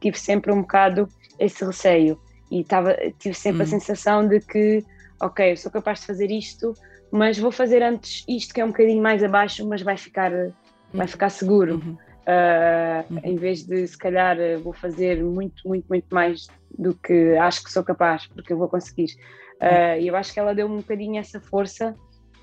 [0.00, 2.18] tive sempre um bocado esse receio
[2.50, 3.64] e tava, tive sempre hum.
[3.64, 4.84] a sensação de que,
[5.20, 6.74] ok, eu sou capaz de fazer isto,
[7.12, 10.32] mas vou fazer antes isto que é um bocadinho mais abaixo, mas vai ficar,
[10.92, 11.74] vai ficar seguro.
[11.74, 11.96] Uhum.
[12.26, 13.20] Uh, uhum.
[13.22, 17.70] Em vez de, se calhar, vou fazer muito, muito, muito mais do que acho que
[17.70, 19.14] sou capaz, porque eu vou conseguir.
[19.62, 21.94] Uh, e eu acho que ela deu um bocadinho essa força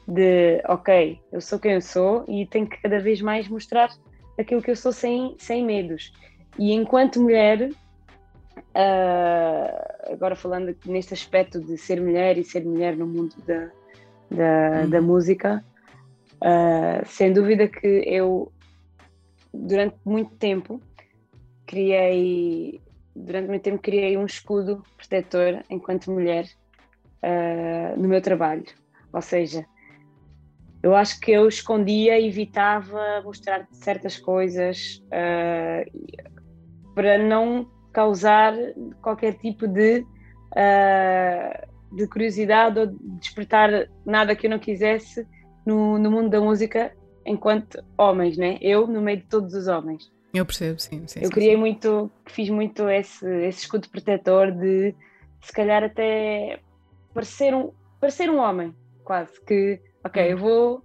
[0.07, 3.89] de, ok, eu sou quem eu sou e tenho que cada vez mais mostrar
[4.39, 6.11] aquilo que eu sou sem, sem medos.
[6.57, 7.71] E enquanto mulher, uh,
[10.11, 13.69] agora falando neste aspecto de ser mulher e ser mulher no mundo da,
[14.31, 14.89] da, uhum.
[14.89, 15.63] da música,
[16.37, 18.51] uh, sem dúvida que eu
[19.53, 20.81] durante muito tempo
[21.65, 22.81] criei
[23.15, 26.45] durante muito tempo criei um escudo protetor enquanto mulher
[27.21, 28.65] uh, no meu trabalho.
[29.13, 29.65] Ou seja
[30.83, 38.53] eu acho que eu escondia evitava mostrar certas coisas uh, para não causar
[39.01, 42.87] qualquer tipo de uh, de curiosidade ou
[43.19, 45.25] despertar nada que eu não quisesse
[45.65, 46.91] no, no mundo da música
[47.25, 48.57] enquanto homens, né?
[48.61, 50.11] Eu no meio de todos os homens.
[50.33, 51.03] Eu percebo, sim.
[51.07, 51.59] sim eu sim, criei sim.
[51.59, 54.95] muito, fiz muito esse, esse escudo protetor de
[55.41, 56.59] se calhar até
[57.13, 59.39] parecer um, parecer um homem, quase.
[59.45, 60.27] Que, ok, hum.
[60.27, 60.83] eu vou,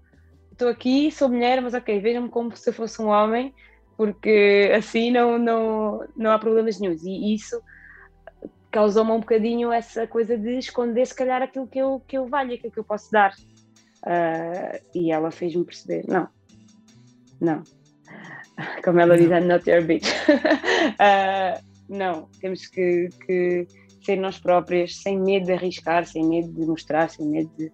[0.52, 3.54] estou aqui, sou mulher, mas ok, vejam-me como se eu fosse um homem,
[3.96, 6.94] porque assim não, não, não há problemas nenhum.
[7.02, 7.60] E isso
[8.70, 12.54] causou-me um bocadinho essa coisa de esconder, se calhar, aquilo que eu, que eu valho,
[12.54, 13.32] aquilo que eu posso dar.
[14.04, 16.28] Uh, e ela fez-me perceber: não,
[17.40, 17.62] não,
[18.84, 20.06] Como ela diz, I'm not your bitch.
[20.08, 23.66] uh, não, temos que, que,
[24.04, 27.72] ser nós próprias, sem medo de arriscar, sem medo de mostrar, sem medo de.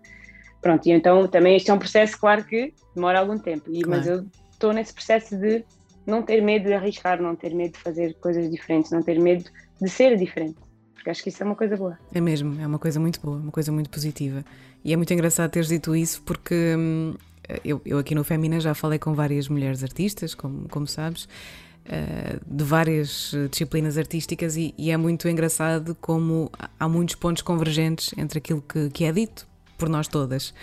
[0.61, 3.91] Pronto, e então também este é um processo, claro que demora algum tempo, e, claro.
[3.91, 5.63] mas eu estou nesse processo de
[6.07, 9.45] não ter medo de arriscar, não ter medo de fazer coisas diferentes, não ter medo
[9.81, 10.57] de ser diferente.
[11.05, 11.99] Porque acho que isso é uma coisa boa.
[12.15, 14.43] É mesmo, é uma coisa muito boa, uma coisa muito positiva.
[14.83, 17.15] E é muito engraçado teres dito isso porque hum,
[17.63, 22.41] eu, eu aqui no Femina já falei com várias mulheres artistas, como, como sabes, uh,
[22.47, 28.39] de várias disciplinas artísticas e, e, é muito engraçado como há muitos pontos convergentes entre
[28.39, 30.55] aquilo que, que é dito por nós todas.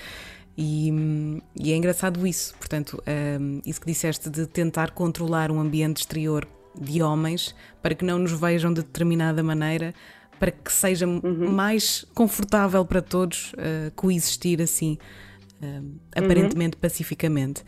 [0.58, 0.92] E,
[1.56, 3.00] e é engraçado isso, portanto,
[3.40, 8.18] um, isso que disseste de tentar controlar um ambiente exterior de homens para que não
[8.18, 9.94] nos vejam de determinada maneira,
[10.42, 11.52] para que seja uhum.
[11.52, 14.98] mais confortável para todos uh, coexistir assim
[15.62, 16.82] uh, aparentemente uhum.
[16.82, 17.64] pacificamente.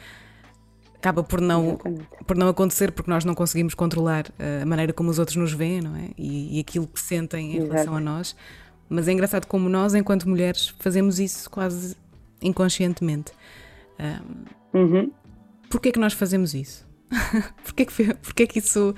[0.96, 1.78] Acaba por não,
[2.26, 5.54] por não acontecer porque nós não conseguimos controlar uh, a maneira como os outros nos
[5.54, 6.10] veem, não é?
[6.18, 7.72] E, e aquilo que sentem em Exato.
[7.74, 8.36] relação a nós.
[8.90, 11.96] Mas é engraçado como nós, enquanto mulheres, fazemos isso quase
[12.42, 13.34] inconscientemente.
[14.74, 15.12] Um, uhum.
[15.70, 16.88] Porquê é que nós fazemos isso?
[17.64, 18.96] porquê, que, porquê que isso.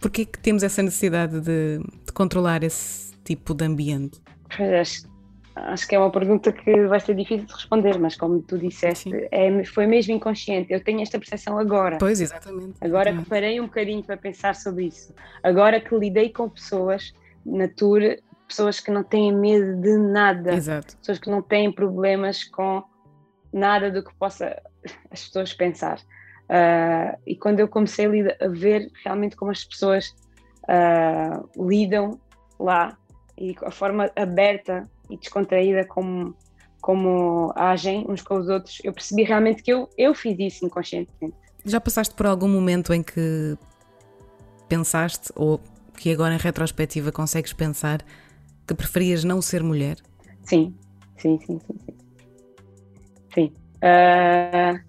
[0.00, 4.20] Porquê que temos essa necessidade de, de controlar esse tipo de ambiente?
[4.56, 5.06] Pois
[5.54, 9.10] acho que é uma pergunta que vai ser difícil de responder, mas como tu disseste,
[9.30, 10.72] é, foi mesmo inconsciente.
[10.72, 11.98] Eu tenho esta percepção agora.
[11.98, 12.74] Pois, exatamente.
[12.80, 15.14] Agora que parei um bocadinho para pensar sobre isso.
[15.42, 17.12] Agora que lidei com pessoas
[17.44, 18.00] na tour,
[18.46, 20.54] pessoas que não têm medo de nada.
[20.54, 20.96] Exato.
[20.98, 22.82] Pessoas que não têm problemas com
[23.52, 24.60] nada do que possa
[25.10, 25.98] as pessoas pensar.
[26.48, 30.14] Uh, e quando eu comecei a, a, ver realmente como as pessoas
[30.64, 32.18] uh, lidam
[32.58, 32.96] lá
[33.38, 36.34] e a forma aberta e descontraída como,
[36.80, 41.36] como agem uns com os outros, eu percebi realmente que eu, eu fiz isso inconscientemente.
[41.64, 43.56] Já passaste por algum momento em que
[44.68, 45.60] pensaste, ou
[45.96, 48.04] que agora em retrospectiva consegues pensar,
[48.66, 49.96] que preferias não ser mulher?
[50.44, 50.74] Sim,
[51.16, 51.78] sim, sim, sim.
[51.78, 51.96] Sim.
[53.34, 53.52] sim.
[53.82, 54.88] Uh...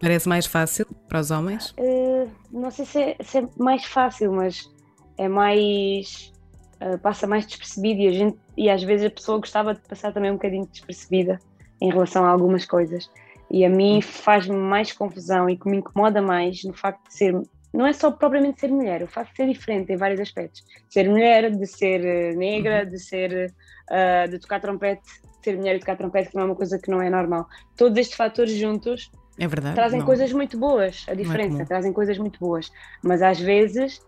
[0.00, 1.74] Parece mais fácil para os homens?
[1.78, 4.70] Uh, não sei se é, se é, mais fácil, mas
[5.18, 6.32] é mais
[6.80, 10.12] uh, passa mais despercebido e, a gente, e às vezes a pessoa gostava de passar
[10.12, 11.38] também um bocadinho despercebida
[11.80, 13.10] em relação a algumas coisas.
[13.50, 17.42] E a mim faz-me mais confusão e que me incomoda mais no facto de ser.
[17.72, 20.64] Não é só propriamente ser mulher, o facto de ser diferente em vários aspectos.
[20.88, 23.52] Ser mulher, de ser eh, negra, de ser.
[23.90, 25.02] Uh, de tocar trompete,
[25.42, 27.48] ser mulher e tocar trompete, que não é uma coisa que não é normal.
[27.76, 30.06] Todos estes fatores juntos é verdade, trazem não.
[30.06, 32.70] coisas muito boas, a é diferença, é trazem coisas muito boas.
[33.02, 34.00] Mas às vezes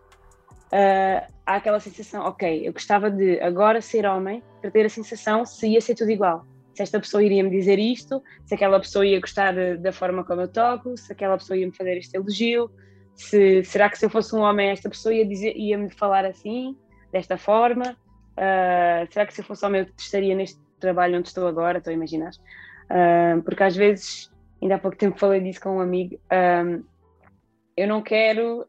[0.73, 5.45] uh, há aquela sensação, ok, eu gostava de agora ser homem para ter a sensação
[5.45, 6.47] se ia ser tudo igual.
[6.75, 10.41] Se esta pessoa iria me dizer isto, se aquela pessoa ia gostar da forma como
[10.41, 12.71] eu toco, se aquela pessoa ia me fazer este elogio,
[13.15, 16.25] se, será que se eu fosse um homem esta pessoa ia, dizer, ia me falar
[16.25, 16.75] assim,
[17.13, 17.95] desta forma?
[18.33, 21.77] Uh, será que se eu fosse homem eu estaria neste trabalho onde estou agora?
[21.77, 22.31] Estou a imaginar.
[22.85, 24.33] Uh, porque às vezes,
[24.63, 26.19] ainda há pouco tempo falei disso com um amigo,
[27.77, 28.67] eu não quero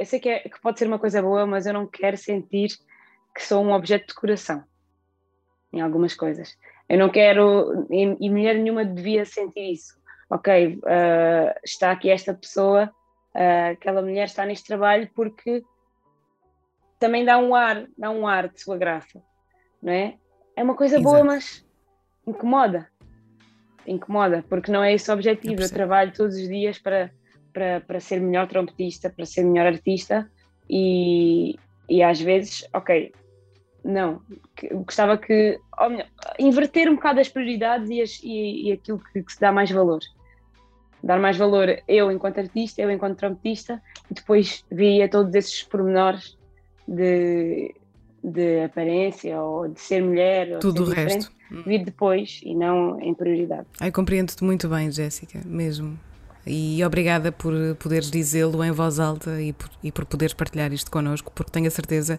[0.00, 2.70] eu sei que, é, que pode ser uma coisa boa, mas eu não quero sentir
[3.34, 4.64] que sou um objeto de coração
[5.70, 6.56] em algumas coisas.
[6.88, 10.00] Eu não quero, e, e mulher nenhuma devia sentir isso.
[10.30, 12.90] Ok, uh, está aqui esta pessoa,
[13.34, 15.62] uh, aquela mulher está neste trabalho porque
[16.98, 19.22] também dá um ar, dá um ar de sua graça,
[19.82, 20.16] não é?
[20.56, 21.10] É uma coisa Exato.
[21.10, 21.62] boa, mas
[22.26, 22.88] incomoda.
[23.86, 25.60] Incomoda, porque não é esse o objetivo.
[25.60, 27.12] Eu, eu trabalho todos os dias para
[27.52, 30.30] para, para ser melhor trompetista, para ser melhor artista
[30.68, 31.58] e,
[31.88, 33.12] e às vezes, ok,
[33.84, 34.20] não,
[34.84, 36.06] gostava que melhor,
[36.38, 39.70] inverter um bocado as prioridades e, as, e, e aquilo que, que, se dá mais
[39.70, 40.00] valor.
[41.02, 46.36] Dar mais valor eu enquanto artista, eu enquanto trompetista, e depois via todos esses pormenores
[46.86, 47.74] de,
[48.22, 50.58] de aparência ou de ser mulher.
[50.58, 51.32] Tudo o resto.
[51.66, 53.66] Vir depois e não em prioridade.
[53.80, 55.98] Ai, compreendo-te muito bem, Jéssica, mesmo.
[56.46, 60.90] E obrigada por poderes dizê-lo em voz alta e por, e por poderes partilhar isto
[60.90, 62.18] connosco, porque tenho a certeza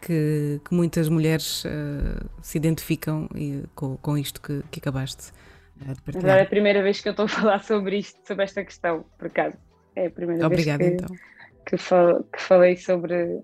[0.00, 5.30] que, que muitas mulheres uh, se identificam e, com, com isto que, que acabaste
[5.82, 6.24] uh, de partilhar.
[6.24, 9.04] Agora é a primeira vez que eu estou a falar sobre isto, sobre esta questão,
[9.18, 9.56] por acaso.
[9.94, 11.16] É a primeira Obrigada, vez que, então.
[11.66, 13.42] que, fal, que falei sobre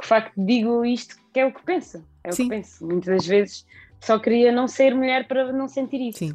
[0.00, 2.04] que facto digo isto, que é o que penso.
[2.24, 2.42] É Sim.
[2.42, 2.84] o que penso.
[2.84, 3.66] Muitas das vezes
[4.00, 6.18] só queria não ser mulher para não sentir isso.
[6.18, 6.32] Sim.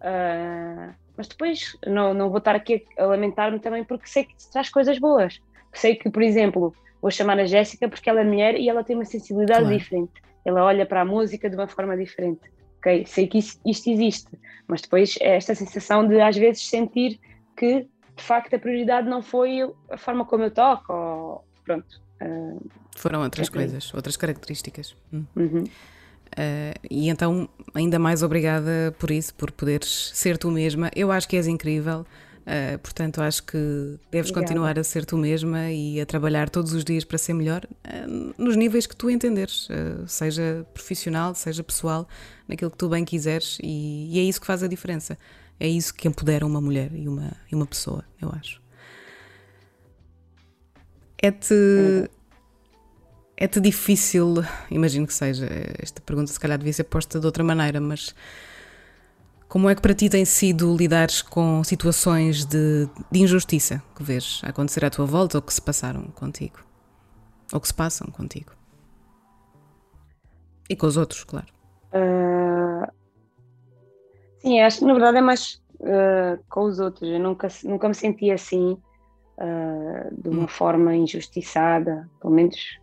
[0.00, 4.68] Uh, mas depois não, não vou estar aqui a, lamentar-me também porque sei que traz
[4.68, 5.40] coisas boas.
[5.72, 8.96] Sei que, por exemplo, vou chamar a Jéssica porque ela é mulher e ela tem
[8.96, 9.78] uma sensibilidade claro.
[9.78, 10.12] diferente.
[10.44, 12.40] Ela olha para a música de uma forma diferente.
[12.78, 14.28] Ok, sei que isso, isto existe,
[14.66, 17.20] mas depois é esta sensação de às vezes sentir
[17.56, 22.00] que de facto a prioridade não foi a forma como eu toco, ou, pronto.
[22.20, 22.60] Uh,
[22.96, 24.96] Foram outras é coisas, outras características.
[25.12, 25.24] Hum.
[25.36, 25.64] Uhum.
[26.32, 30.90] Uh, e então, ainda mais obrigada por isso, por poderes ser tu mesma.
[30.94, 32.06] Eu acho que és incrível.
[32.42, 33.56] Uh, portanto, acho que
[34.10, 34.32] deves Obrigada.
[34.32, 38.34] continuar a ser tu mesma e a trabalhar todos os dias para ser melhor uh,
[38.36, 39.68] nos níveis que tu entenderes,
[40.08, 42.08] seja profissional, seja pessoal,
[42.48, 45.16] naquilo que tu bem quiseres, e, e, é isso que faz a diferença.
[45.60, 48.60] É isso que empodera uma mulher e uma, e uma pessoa, eu acho.
[51.22, 51.54] É-te.
[53.42, 54.34] É-te difícil,
[54.70, 55.48] imagino que seja,
[55.82, 58.14] esta pergunta se calhar devia ser posta de outra maneira, mas
[59.48, 64.40] como é que para ti tem sido lidares com situações de, de injustiça que vês
[64.44, 66.60] acontecer à tua volta ou que se passaram contigo?
[67.52, 68.52] Ou que se passam contigo?
[70.70, 71.48] E com os outros, claro.
[71.92, 72.86] Uh,
[74.38, 77.10] sim, acho que na verdade é mais uh, com os outros.
[77.10, 78.74] Eu nunca, nunca me senti assim,
[79.36, 80.48] uh, de uma hum.
[80.48, 82.80] forma injustiçada, pelo menos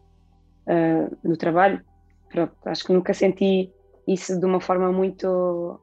[1.23, 1.81] no trabalho.
[2.29, 3.71] Pronto, acho que nunca senti
[4.07, 5.79] isso de uma forma muito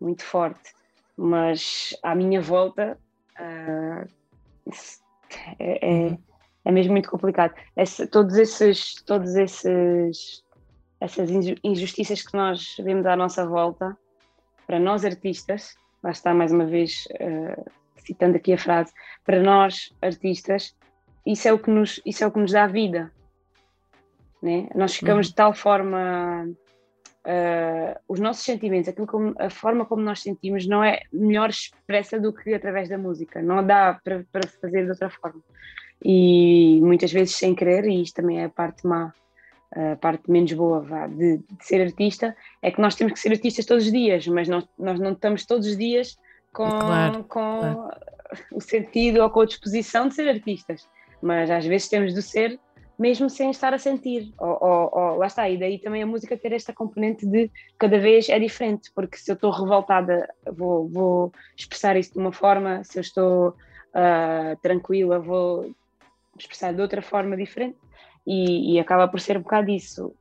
[0.00, 0.74] muito forte,
[1.16, 2.98] mas à minha volta
[3.40, 4.08] uh,
[5.58, 6.18] é, é,
[6.64, 7.54] é, mesmo muito complicado.
[7.76, 10.44] Esse, todos esses, todos esses,
[11.00, 11.30] essas
[11.64, 13.96] injustiças que nós vemos à nossa volta,
[14.66, 18.92] para nós artistas, lá está mais uma vez uh, citando aqui a frase,
[19.24, 20.76] para nós artistas,
[21.24, 23.12] isso é o que nos, isso é o que nos dá vida.
[24.42, 24.68] Né?
[24.74, 25.30] Nós ficamos uhum.
[25.30, 26.48] de tal forma
[27.26, 32.18] uh, os nossos sentimentos, aquilo como, a forma como nós sentimos não é melhor expressa
[32.20, 35.40] do que através da música, não dá para, para fazer de outra forma.
[36.04, 39.12] E muitas vezes sem querer, e isto também é a parte má,
[39.74, 43.32] a parte menos boa vá, de, de, ser artista, é que nós temos que ser
[43.32, 46.16] artistas todos os dias, mas nós, nós não estamos todos os dias
[46.52, 47.90] com, claro, com claro.
[48.52, 50.88] o sentido ou com a disposição de ser artistas,
[51.20, 52.60] mas às vezes temos de ser
[52.98, 54.32] mesmo sem estar a sentir.
[54.38, 57.98] Ou, ou, ou, lá está, e daí também a música ter esta componente de cada
[57.98, 62.82] vez é diferente, porque se eu estou revoltada, vou, vou expressar isso de uma forma,
[62.84, 65.74] se eu estou uh, tranquila, vou
[66.38, 67.78] expressar de outra forma diferente,
[68.26, 70.12] e, e, acaba por ser um bocado isso.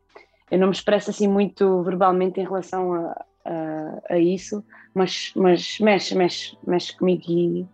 [0.51, 5.79] Eu não me expresso assim muito verbalmente em relação a, a, a isso, mas, mas
[5.79, 7.65] mexe, mexe, mexe comigo e,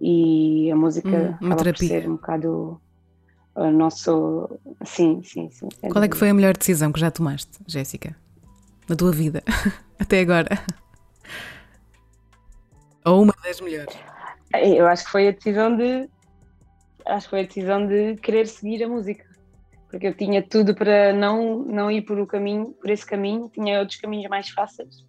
[0.00, 2.80] e a música hum, acaba por ser um bocado
[3.54, 4.58] o nosso.
[4.84, 5.68] Sim, sim, sim.
[5.90, 8.16] Qual é que foi a melhor decisão que já tomaste, Jéssica?
[8.88, 9.42] Na tua vida,
[9.98, 10.48] até agora?
[13.04, 13.94] Ou uma das melhores?
[14.54, 16.08] Eu acho que foi a decisão de.
[17.06, 19.24] Acho que foi a decisão de querer seguir a música.
[19.90, 23.78] Porque eu tinha tudo para não, não ir por, o caminho, por esse caminho, tinha
[23.78, 25.04] outros caminhos mais fáceis.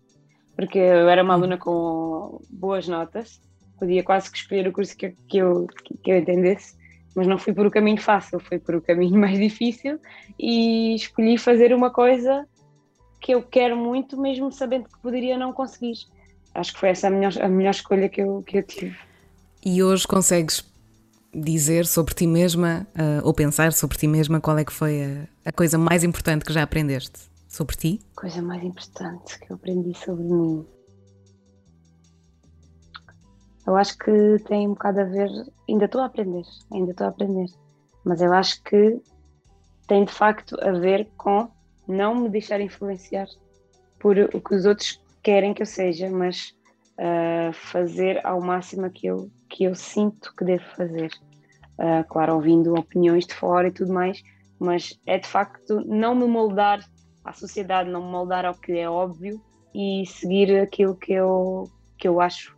[0.56, 1.38] Porque eu era uma hum.
[1.38, 3.42] aluna com boas notas,
[3.80, 5.68] podia quase que escolher o curso que, que, eu,
[6.04, 6.76] que eu entendesse
[7.16, 10.00] mas não fui por o caminho fácil, fui por o caminho mais difícil
[10.38, 12.46] e escolhi fazer uma coisa
[13.22, 15.96] que eu quero muito, mesmo sabendo que poderia não conseguir.
[16.54, 18.96] Acho que foi essa a melhor, a melhor escolha que eu, que eu tive.
[19.66, 20.64] E hoje consegues
[21.34, 25.50] dizer sobre ti mesma uh, ou pensar sobre ti mesma qual é que foi a,
[25.50, 28.00] a coisa mais importante que já aprendeste sobre ti?
[28.16, 30.66] Coisa mais importante que eu aprendi sobre mim.
[33.66, 35.30] Eu acho que tem um bocado a ver,
[35.68, 37.48] ainda estou a aprender, ainda estou a aprender,
[38.04, 39.02] mas eu acho que
[39.88, 41.50] tem de facto a ver com
[41.88, 43.28] não me deixar influenciar
[44.00, 46.56] por o que os outros querem que eu seja, mas
[47.00, 51.12] uh, fazer ao máximo aquilo que eu sinto que devo fazer.
[51.80, 54.22] Uh, claro, ouvindo opiniões de fora e tudo mais,
[54.60, 56.80] mas é de facto não me moldar
[57.24, 59.42] à sociedade, não me moldar ao que é óbvio
[59.74, 62.55] e seguir aquilo que eu, que eu acho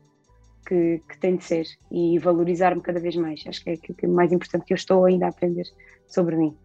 [0.67, 3.43] que, que tem de ser e valorizar-me cada vez mais.
[3.47, 5.65] Acho que é aquilo que é mais importante que eu estou ainda a aprender
[6.07, 6.55] sobre mim.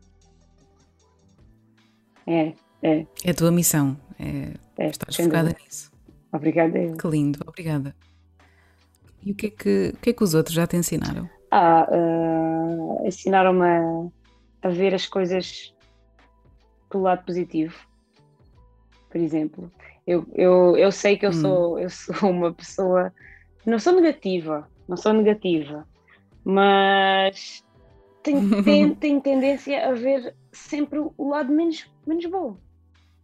[2.26, 3.06] É, é.
[3.24, 3.96] É a tua missão.
[4.18, 5.60] É, é estás focada dúvida.
[5.64, 5.92] nisso.
[6.32, 6.78] Obrigada.
[6.96, 7.94] Que lindo, obrigada.
[9.24, 11.30] E o que é que, que, é que os outros já te ensinaram?
[11.50, 15.72] Ah, uh, ensinaram-me a, a ver as coisas
[16.90, 17.74] pelo lado positivo,
[19.10, 19.70] por exemplo.
[20.04, 21.40] Eu, eu, eu sei que eu, hum.
[21.40, 23.12] sou, eu sou uma pessoa
[23.64, 25.86] não sou negativa, não sou negativa,
[26.44, 27.64] mas
[28.22, 32.56] tenho, tenho, tenho tendência a ver sempre o lado menos, menos bom.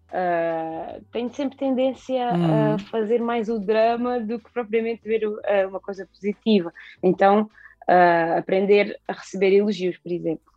[0.08, 2.74] Uh, tenho sempre tendência hum.
[2.74, 6.72] a fazer mais o drama do que propriamente ver uh, uma coisa positiva.
[7.02, 7.42] Então,
[7.82, 10.50] uh, aprender a receber elogios, por exemplo.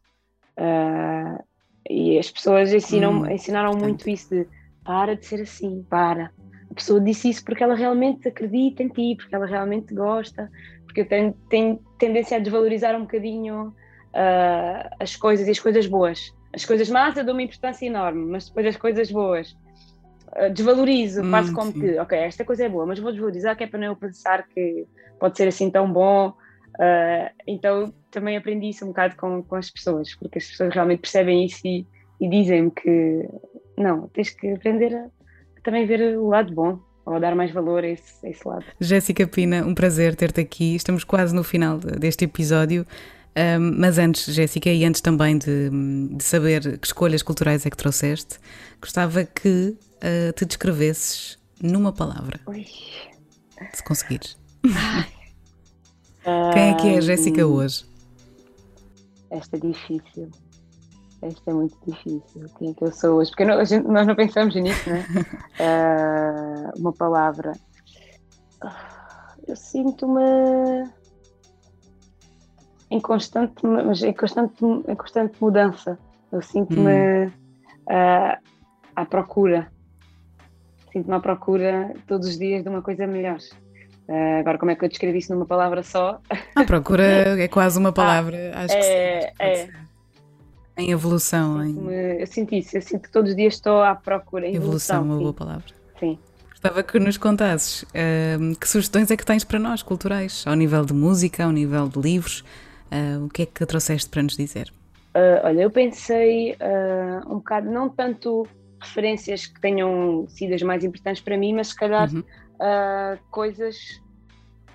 [1.90, 3.32] e as pessoas ensinam, hum.
[3.32, 4.48] ensinaram muito isso de
[4.84, 6.32] para de ser assim, para
[6.72, 10.50] a pessoa disse isso porque ela realmente acredita em ti, porque ela realmente gosta,
[10.86, 15.86] porque eu tenho, tenho tendência a desvalorizar um bocadinho uh, as coisas e as coisas
[15.86, 16.34] boas.
[16.54, 19.58] As coisas más eu dou uma importância enorme, mas depois as coisas boas
[20.36, 21.80] uh, desvalorizo, hum, faço como sim.
[21.80, 24.48] que, ok, esta coisa é boa, mas vou desvalorizar que é para não eu pensar
[24.48, 24.86] que
[25.20, 26.30] pode ser assim tão bom.
[26.76, 31.02] Uh, então também aprendi isso um bocado com, com as pessoas, porque as pessoas realmente
[31.02, 31.86] percebem isso e,
[32.20, 33.28] e dizem-me que
[33.78, 35.21] não, tens que aprender a, a
[35.64, 38.66] também ver o lado bom ou dar mais valor a esse, a esse lado.
[38.80, 40.76] Jéssica Pina, um prazer ter-te aqui.
[40.76, 42.86] Estamos quase no final deste episódio.
[43.36, 45.70] Um, mas antes, Jéssica, e antes também de,
[46.12, 48.38] de, saber que escolhas culturais é que trouxeste,
[48.82, 52.42] gostava que uh, te descrevesses numa palavra.
[53.74, 54.38] Se conseguires.
[56.54, 57.86] Quem é que é a Jéssica hoje?
[59.30, 60.30] Esta é difícil.
[61.22, 62.46] Esta é muito difícil.
[62.58, 63.30] Quem é que eu sou hoje?
[63.30, 65.06] Porque não, gente, nós não pensamos nisso, né?
[65.60, 67.52] uh, uma palavra.
[69.48, 70.90] Eu sinto-me
[72.90, 76.00] em constante, mas em constante, em constante mudança.
[76.32, 77.32] Eu sinto-me hum.
[77.88, 78.38] uh,
[78.96, 79.72] à procura.
[80.92, 83.38] Sinto-me à procura todos os dias de uma coisa melhor.
[84.10, 86.20] Uh, agora, como é que eu descrevi isso numa palavra só?
[86.56, 87.04] A procura
[87.40, 89.91] é quase uma palavra, ah, acho que é, sim, é.
[90.78, 91.64] Em evolução.
[91.64, 91.76] Em...
[92.20, 94.48] Eu sinto isso, eu sinto que todos os dias estou à procura.
[94.48, 95.22] Em evolução, evolução uma sim.
[95.22, 95.74] boa palavra.
[96.00, 96.20] Sim.
[96.50, 100.86] Gostava que nos contasses uh, que sugestões é que tens para nós, culturais, ao nível
[100.86, 102.44] de música, ao nível de livros,
[102.92, 104.72] Uh, o que é que trouxeste para nos dizer?
[105.16, 108.46] Uh, olha, eu pensei uh, um bocado, não tanto
[108.82, 112.24] referências que tenham sido as mais importantes para mim, mas se calhar uhum.
[113.30, 113.78] coisas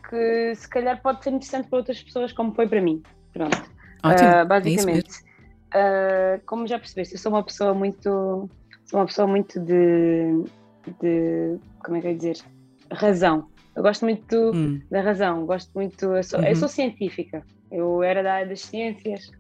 [0.09, 3.03] que se calhar pode ser interessante para outras pessoas, como foi para mim.
[3.33, 3.63] Pronto.
[4.03, 4.29] Ótimo.
[4.29, 5.26] É basicamente, é
[6.47, 8.49] como já percebeste, eu sou uma pessoa muito,
[8.85, 10.45] sou uma pessoa muito de,
[11.01, 12.37] de como é que eu ia dizer,
[12.91, 13.49] razão.
[13.75, 14.81] Eu gosto muito hum.
[14.91, 16.47] da razão, gosto muito, eu sou, uhum.
[16.47, 19.31] eu sou científica, eu era da área das ciências,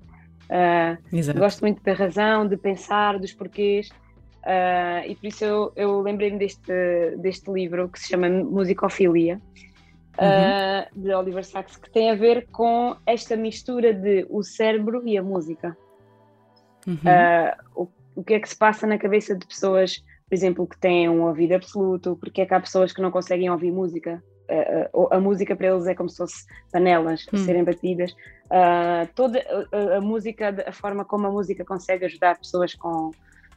[0.50, 6.00] uh, gosto muito da razão, de pensar, dos porquês, uh, e por isso eu, eu
[6.02, 9.40] lembrei-me deste, deste livro que se chama Musicofilia,
[10.20, 10.98] uhum.
[10.98, 15.16] uh, de Oliver Sacks, que tem a ver com esta mistura de o cérebro e
[15.16, 15.74] a música.
[16.86, 16.96] Uhum.
[17.74, 21.08] o, o que é que se passa na cabeça de pessoas, por exemplo, que têm
[21.08, 25.20] um ouvido absoluto, porque é que há pessoas que não conseguem ouvir música, a, a,
[25.20, 27.44] música para eles é como se fosse panelas a hum.
[27.44, 28.12] serem batidas.
[28.46, 33.10] Uh, toda a, a, música, a forma como a música consegue ajudar pessoas com,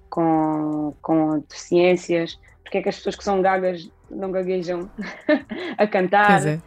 [0.10, 4.90] com, com deficiências, porque é que as pessoas que são gagas não gaguejam
[5.78, 6.46] a cantar.
[6.46, 6.54] É.
[6.54, 6.62] Uhum.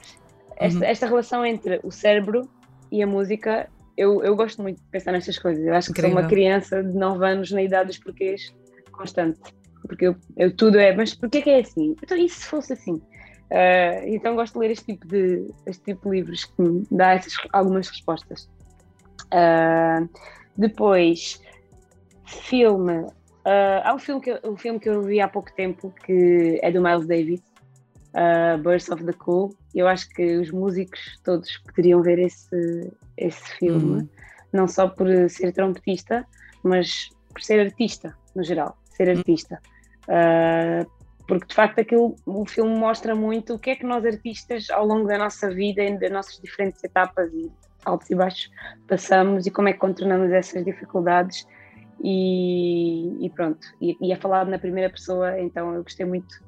[0.56, 2.48] Esta, esta, relação entre o cérebro
[2.90, 5.64] e a música, eu, eu gosto muito de pensar nestas coisas.
[5.64, 6.10] Eu acho Incrível.
[6.10, 8.54] que sou uma criança de 9 anos na idade dos porquês
[8.92, 9.40] constante.
[9.82, 11.96] Porque eu, eu tudo é, mas porquê que é assim?
[12.02, 12.94] Então, e se fosse assim?
[12.94, 17.12] Uh, então gosto de ler este tipo de, este tipo de livros que me dá
[17.14, 18.48] essas, algumas respostas.
[19.26, 20.08] Uh,
[20.56, 21.40] depois,
[22.24, 23.00] filme.
[23.44, 26.70] Uh, há um filme, que, um filme que eu vi há pouco tempo que é
[26.70, 27.42] do Miles Davis,
[28.14, 29.54] uh, Birth of the Cool.
[29.74, 34.08] Eu acho que os músicos todos poderiam ver esse, esse filme, uhum.
[34.52, 36.26] não só por ser trompetista,
[36.62, 39.18] mas por ser artista, no geral, ser uhum.
[39.18, 39.60] artista.
[40.04, 40.90] Uh,
[41.26, 44.84] porque de facto aquilo, o filme mostra muito o que é que nós artistas ao
[44.84, 47.50] longo da nossa vida e das nossas diferentes etapas e
[47.84, 48.50] altos e baixos
[48.86, 51.46] passamos e como é que contornamos essas dificuldades
[52.02, 56.42] e, e pronto, e, e, é falado na primeira pessoa, então eu gostei muito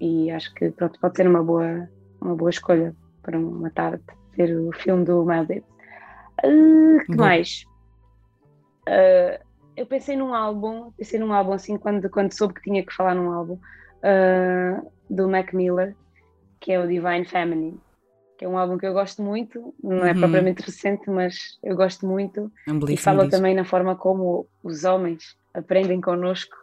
[0.00, 1.88] e acho que pronto, pode ser uma boa,
[2.20, 4.02] uma boa escolha para uma tarde
[4.36, 5.64] ver o filme do Miles Davis.
[6.44, 7.24] Uh, que Bom.
[7.24, 7.64] mais?
[8.88, 9.44] Uh,
[9.76, 13.14] eu pensei num álbum, pensei num álbum assim quando, quando soube que tinha que falar
[13.14, 15.94] num álbum uh, do Mac Miller,
[16.60, 17.80] que é o Divine Feminine,
[18.38, 20.20] que é um álbum que eu gosto muito, não é uhum.
[20.20, 22.52] propriamente recente, mas eu gosto muito.
[22.88, 26.56] E fala também na forma como os homens aprendem connosco,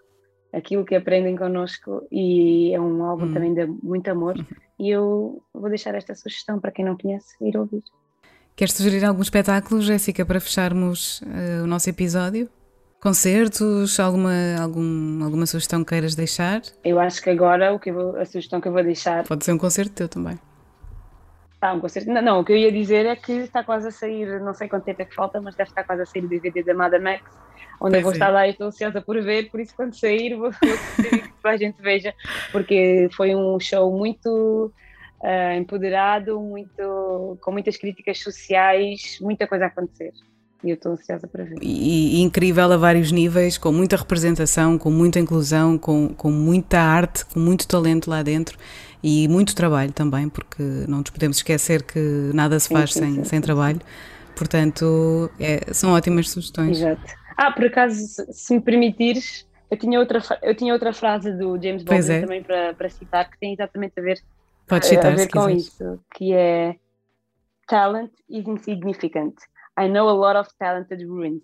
[0.54, 3.34] aquilo que aprendem connosco, e é um álbum uhum.
[3.34, 4.38] também de muito amor.
[4.38, 4.46] Uhum.
[4.80, 7.84] E eu vou deixar esta sugestão para quem não conhece ir ouvir.
[8.56, 12.48] Queres sugerir algum espetáculo, Jéssica, para fecharmos uh, o nosso episódio?
[13.02, 14.32] Concertos, alguma,
[14.62, 16.62] algum, alguma sugestão queiras deixar?
[16.84, 19.24] Eu acho que agora o que vou, a sugestão que eu vou deixar.
[19.24, 20.40] Pode ser um concerto teu também.
[21.60, 22.10] Ah, um concerto.
[22.12, 24.70] Não, não, o que eu ia dizer é que está quase a sair, não sei
[24.70, 27.00] quanto tempo é que falta, mas deve estar quase a sair o DVD da Mada
[27.00, 27.24] Max,
[27.84, 30.36] onde pois eu vou estar lá e estou ansiosa por ver, por isso quando sair
[30.36, 30.78] vou, vou
[31.42, 32.14] que a gente veja,
[32.52, 34.72] porque foi um show muito
[35.22, 40.14] uh, empoderado, muito, com muitas críticas sociais, muita coisa a acontecer
[40.64, 41.58] e eu estou ansiosa para ver.
[41.62, 46.80] E, e, incrível a vários níveis, com muita representação, com muita inclusão, com, com muita
[46.80, 48.58] arte, com muito talento lá dentro.
[49.04, 52.00] e muito trabalho também, porque não nos podemos esquecer que
[52.34, 53.82] nada se faz sim, sim, sem, sim, sem trabalho.
[54.38, 56.78] Portanto, é, são ótimas sugestões.
[56.78, 57.23] Exato.
[57.38, 61.84] Ah, por acaso, se me permitires, eu tinha outra, eu tinha outra frase do James
[61.84, 62.22] Baldwin é.
[62.22, 64.22] também para, para citar, que tem exatamente a ver,
[64.68, 65.68] Pode citar, a ver com quiseres.
[65.68, 66.76] isso, que é
[67.68, 69.36] Talent is insignificant.
[69.78, 71.44] I know a lot of talented ruins.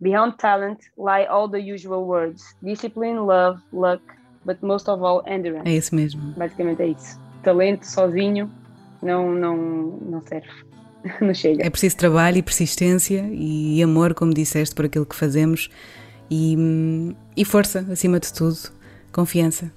[0.00, 4.02] Beyond talent lie all the usual words: discipline, love, luck,
[4.44, 5.68] but most of all endurance.
[5.68, 6.32] É isso mesmo.
[6.36, 7.20] Basicamente é isso.
[7.42, 8.50] Talento sozinho
[9.02, 10.48] não, não, não serve.
[11.20, 11.64] não chega.
[11.64, 15.70] É preciso trabalho e persistência e amor, como disseste, por aquilo que fazemos
[16.30, 16.56] e,
[17.36, 18.58] e força, acima de tudo,
[19.12, 19.70] confiança.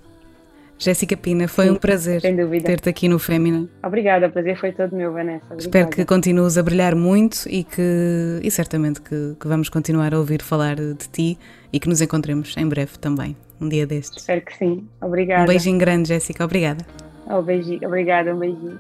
[0.82, 3.68] Jéssica Pina, foi Sim, um prazer ter-te aqui no Fémina.
[3.84, 5.44] Obrigada, o prazer foi todo meu, Vanessa.
[5.44, 5.60] Obrigada.
[5.60, 10.18] Espero que continues a brilhar muito e que e certamente que, que, vamos continuar a
[10.18, 11.38] ouvir falar de ti
[11.74, 14.22] e que nos encontremos em breve também, um dia destes.
[14.22, 14.88] Espero que sim.
[15.02, 15.44] Obrigada.
[15.44, 16.46] Um beijinho grande, Jéssica.
[16.46, 16.86] Obrigada.
[17.28, 17.86] Oh, beijinho.
[17.86, 18.80] Obrigada, um beijinho.